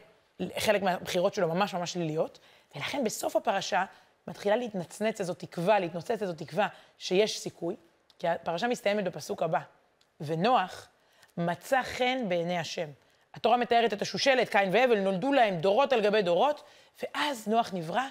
חלק 0.59 0.83
מהבחירות 0.83 1.35
שלו 1.35 1.49
ממש 1.49 1.75
ממש 1.75 1.93
שליליות. 1.93 2.39
ולכן 2.75 3.05
בסוף 3.05 3.37
הפרשה 3.37 3.85
מתחילה 4.29 4.57
להתנצנץ 4.57 5.21
איזו 5.21 5.35
תקווה, 5.35 5.79
להתנוצץ 5.79 6.23
איזו 6.23 6.33
תקווה 6.33 6.69
שיש 6.99 7.39
סיכוי, 7.39 7.77
כי 8.19 8.29
הפרשה 8.29 8.69
מסתיימת 8.69 9.05
בפסוק 9.05 9.43
הבא. 9.43 9.61
ונוח 10.21 10.89
מצא 11.37 11.83
חן 11.83 12.29
בעיני 12.29 12.59
השם. 12.59 12.89
התורה 13.35 13.57
מתארת 13.57 13.93
את 13.93 14.03
השושלת, 14.03 14.49
קין 14.49 14.69
והבל, 14.73 14.99
נולדו 14.99 15.33
להם 15.33 15.57
דורות 15.57 15.93
על 15.93 16.01
גבי 16.01 16.23
דורות, 16.23 16.63
ואז 17.03 17.49
נוח 17.49 17.71
נברא, 17.73 18.07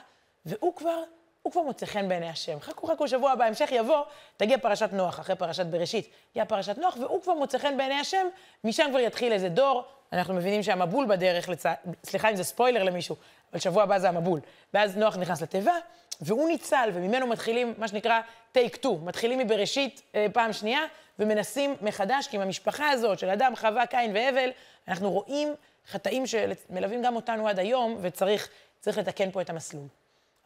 והוא 0.46 0.76
כבר 0.76 1.04
הוא 1.44 1.52
כבר 1.52 1.62
מוצא 1.62 1.86
חן 1.86 2.10
בעיני 2.10 2.30
השם. 2.30 2.60
חכו, 2.60 2.88
חכו, 2.88 3.08
שבוע 3.08 3.32
הבא, 3.32 3.46
המשך 3.46 3.70
יבוא, 3.72 4.04
תגיע 4.38 4.58
פרשת 4.58 4.90
נוח, 4.94 5.20
אחרי 5.20 5.36
פרשת 5.36 5.66
בראשית, 5.66 6.10
תגיע 6.32 6.46
פרשת 6.46 6.78
נוח, 6.78 6.98
והוא 7.00 7.22
כבר 7.22 7.34
מוצא 7.34 7.58
חן 7.58 7.78
בעיני 7.78 8.00
השם, 8.00 8.28
משם 8.64 8.88
כבר 8.90 9.00
יתחיל 9.00 9.32
איזה 9.32 9.50
דור, 9.50 9.84
אנחנו 10.14 10.34
מבינים 10.34 10.64
שהמבול 10.64 11.06
בדרך, 11.06 11.50
לצ... 11.50 11.64
סליחה 12.04 12.30
אם 12.30 12.36
זה 12.36 12.44
ספוילר 12.44 12.84
למישהו, 12.84 13.16
אבל 13.52 13.60
שבוע 13.60 13.84
הבא 13.84 14.00
זה 14.00 14.10
המבול. 14.10 14.40
ואז 14.74 14.98
נוח 14.98 15.18
נכנס 15.18 15.42
לתיבה, 15.42 15.74
והוא 16.22 16.48
ניצל, 16.48 16.90
וממנו 16.94 17.28
מתחילים, 17.28 17.74
מה 17.78 17.88
שנקרא, 17.88 18.22
take 18.58 18.78
two, 18.84 18.98
מתחילים 19.04 19.40
מבראשית 19.40 20.02
אה, 20.16 20.26
פעם 20.34 20.54
שנייה, 20.54 20.82
ומנסים 21.20 21.76
מחדש, 21.82 22.28
כי 22.28 22.36
עם 22.36 22.42
המשפחה 22.42 22.90
הזאת 22.90 23.20
של 23.20 23.30
אדם, 23.30 23.56
חווה, 23.56 23.86
קין 23.86 24.16
והבל, 24.16 24.50
אנחנו 24.88 25.12
רואים 25.12 25.56
חטאים 25.88 26.24
שמלווים 26.28 27.02
גם 27.04 27.16
אותנו 27.16 27.48
עד 27.48 27.60
היום, 27.60 27.98
וצריך 28.02 28.50
לתקן 28.98 29.32
פה 29.32 29.42
את 29.42 29.50
המסלול. 29.50 29.88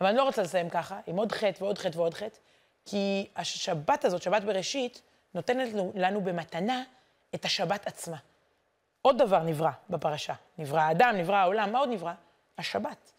אבל 0.02 0.10
אני 0.10 0.18
לא 0.18 0.24
רוצה 0.24 0.42
לסיים 0.42 0.70
ככה, 0.70 1.00
עם 1.08 1.18
עוד 1.18 1.32
חטא 1.32 1.64
ועוד 1.64 1.78
חטא 1.78 1.98
ועוד 1.98 2.14
חטא, 2.14 2.38
כי 2.86 3.28
השבת 3.36 4.06
הזאת, 4.06 4.22
שבת 4.22 4.44
בראשית, 4.44 5.02
נותנת 5.34 5.70
לנו 5.96 6.22
במתנה 6.22 6.84
את 7.36 7.46
השבת 7.46 7.88
עצמה. 7.88 8.18
עוד 9.02 9.18
דבר 9.18 9.40
נברא 9.40 9.72
בפרשה. 9.90 10.34
נברא 10.58 10.80
האדם, 10.80 11.16
נברא 11.18 11.36
העולם, 11.36 11.72
מה 11.72 11.80
עוד 11.80 11.90
נברא? 11.90 12.14
השבת. 12.58 13.12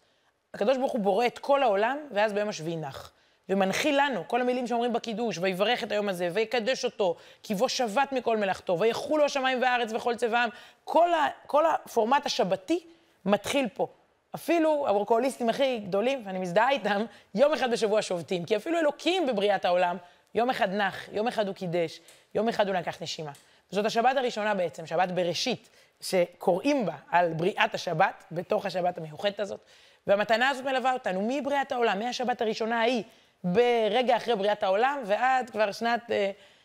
הקדוש 0.53 0.77
ברוך 0.77 0.91
הוא 0.91 1.01
בורא 1.01 1.25
את 1.25 1.39
כל 1.39 1.63
העולם, 1.63 1.97
ואז 2.11 2.33
ביום 2.33 2.49
השביעי 2.49 2.75
נח. 2.75 3.11
ומנחיל 3.49 4.01
לנו, 4.01 4.27
כל 4.27 4.41
המילים 4.41 4.67
שאומרים 4.67 4.93
בקידוש, 4.93 5.37
ויברך 5.37 5.83
את 5.83 5.91
היום 5.91 6.09
הזה, 6.09 6.29
ויקדש 6.33 6.85
אותו, 6.85 7.15
כי 7.43 7.55
בו 7.55 7.69
שבת 7.69 8.11
מכל 8.11 8.37
מלאכתו, 8.37 8.79
ויחולו 8.79 9.25
השמיים 9.25 9.61
והארץ 9.61 9.93
וכל 9.93 10.15
צבעם. 10.15 10.49
כל, 10.83 11.13
ה, 11.13 11.27
כל 11.45 11.65
הפורמט 11.65 12.25
השבתי 12.25 12.87
מתחיל 13.25 13.67
פה. 13.73 13.87
אפילו 14.35 14.87
הוורקוהוליסטים 14.87 15.49
הכי 15.49 15.79
גדולים, 15.79 16.21
ואני 16.25 16.39
מזדהה 16.39 16.69
איתם, 16.69 17.05
יום 17.35 17.53
אחד 17.53 17.71
בשבוע 17.71 18.01
שובתים. 18.01 18.45
כי 18.45 18.55
אפילו 18.55 18.79
אלוקים 18.79 19.27
בבריאת 19.27 19.65
העולם, 19.65 19.97
יום 20.35 20.49
אחד 20.49 20.73
נח, 20.73 21.09
יום 21.11 21.27
אחד 21.27 21.47
הוא 21.47 21.55
קידש, 21.55 21.99
יום 22.35 22.49
אחד 22.49 22.67
הוא 22.67 22.75
לקח 22.75 23.01
נשימה. 23.01 23.31
זאת 23.71 23.85
השבת 23.85 24.17
הראשונה 24.17 24.55
בעצם, 24.55 24.85
שבת 24.85 25.11
בראשית, 25.11 25.69
שקוראים 26.01 26.85
בה 26.85 26.95
על 27.09 27.33
בריאת 27.33 27.75
השבת, 27.75 28.23
בתוך 28.31 28.65
השבת 28.65 28.97
המיוחדת 28.97 29.39
הזאת. 29.39 29.59
והמתנה 30.07 30.49
הזאת 30.49 30.65
מלווה 30.65 30.93
אותנו 30.93 31.27
מבריאת 31.27 31.71
העולם, 31.71 31.99
מהשבת 31.99 32.41
הראשונה 32.41 32.79
ההיא, 32.79 33.03
ברגע 33.43 34.17
אחרי 34.17 34.35
בריאת 34.35 34.63
העולם, 34.63 34.99
ועד 35.05 35.49
כבר 35.49 35.71
שנת 35.71 36.01
uh, 36.01 36.13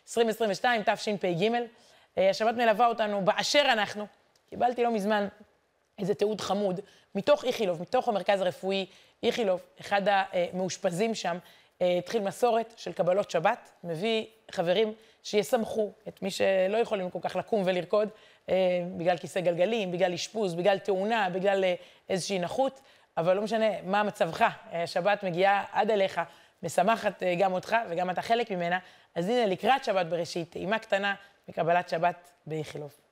2022, 0.08 0.82
תשפ"ג. 0.82 1.50
Uh, 2.16 2.20
השבת 2.20 2.54
מלווה 2.54 2.86
אותנו 2.86 3.24
באשר 3.24 3.62
אנחנו. 3.72 4.06
קיבלתי 4.50 4.82
לא 4.82 4.90
מזמן 4.90 5.28
איזה 5.98 6.14
תיעוד 6.14 6.40
חמוד, 6.40 6.80
מתוך 7.14 7.44
איכילוב, 7.44 7.82
מתוך 7.82 8.08
המרכז 8.08 8.40
הרפואי 8.40 8.86
איכילוב, 9.22 9.60
אחד 9.80 10.02
המאושפזים 10.06 11.14
שם, 11.14 11.38
אה, 11.82 11.98
התחיל 11.98 12.22
מסורת 12.22 12.74
של 12.76 12.92
קבלות 12.92 13.30
שבת, 13.30 13.70
מביא 13.84 14.26
חברים 14.50 14.92
שיסמכו 15.22 15.92
את 16.08 16.22
מי 16.22 16.30
שלא 16.30 16.76
יכולים 16.76 17.10
כל 17.10 17.18
כך 17.22 17.36
לקום 17.36 17.62
ולרקוד, 17.66 18.08
אה, 18.48 18.54
בגלל 18.96 19.16
כיסא 19.16 19.40
גלגלים, 19.40 19.92
בגלל 19.92 20.12
אשפוז, 20.12 20.54
בגלל 20.54 20.78
תאונה, 20.78 21.30
בגלל 21.30 21.64
אה, 21.64 21.74
איזושהי 22.08 22.38
נכות, 22.38 22.80
אבל 23.16 23.36
לא 23.36 23.42
משנה 23.42 23.82
מה 23.82 24.02
מצבך, 24.02 24.44
השבת 24.72 25.22
מגיעה 25.22 25.64
עד 25.72 25.90
אליך, 25.90 26.20
משמחת 26.62 27.22
גם 27.38 27.52
אותך 27.52 27.76
וגם 27.90 28.10
אתה 28.10 28.22
חלק 28.22 28.50
ממנה, 28.50 28.78
אז 29.14 29.28
הנה 29.28 29.46
לקראת 29.46 29.84
שבת 29.84 30.06
בראשית, 30.06 30.50
טעימה 30.50 30.78
קטנה 30.78 31.14
מקבלת 31.48 31.88
שבת 31.88 32.30
באיכילוב. 32.46 33.03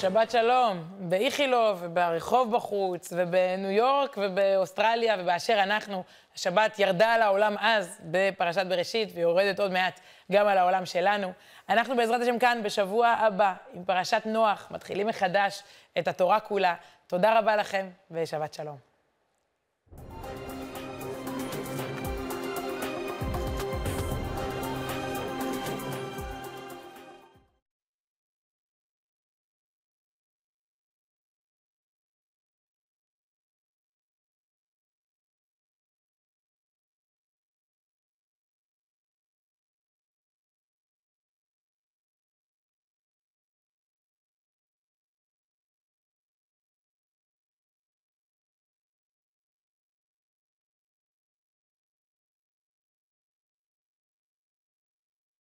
שבת 0.00 0.30
שלום. 0.30 0.84
באיכילוב, 0.98 1.78
וברחוב 1.82 2.56
בחוץ, 2.56 3.12
ובניו 3.16 3.70
יורק, 3.70 4.16
ובאוסטרליה, 4.20 5.16
ובאשר 5.18 5.62
אנחנו. 5.62 6.04
השבת 6.34 6.78
ירדה 6.78 7.14
על 7.14 7.22
העולם 7.22 7.54
אז, 7.58 8.00
בפרשת 8.04 8.66
בראשית, 8.66 9.08
ויורדת 9.14 9.60
עוד 9.60 9.72
מעט 9.72 10.00
גם 10.32 10.46
על 10.46 10.58
העולם 10.58 10.86
שלנו. 10.86 11.32
אנחנו 11.68 11.96
בעזרת 11.96 12.20
השם 12.20 12.38
כאן 12.38 12.60
בשבוע 12.62 13.08
הבא, 13.08 13.54
עם 13.74 13.84
פרשת 13.84 14.22
נוח, 14.24 14.68
מתחילים 14.70 15.06
מחדש 15.06 15.62
את 15.98 16.08
התורה 16.08 16.40
כולה. 16.40 16.74
תודה 17.06 17.38
רבה 17.38 17.56
לכם, 17.56 17.88
ושבת 18.10 18.54
שלום. 18.54 18.89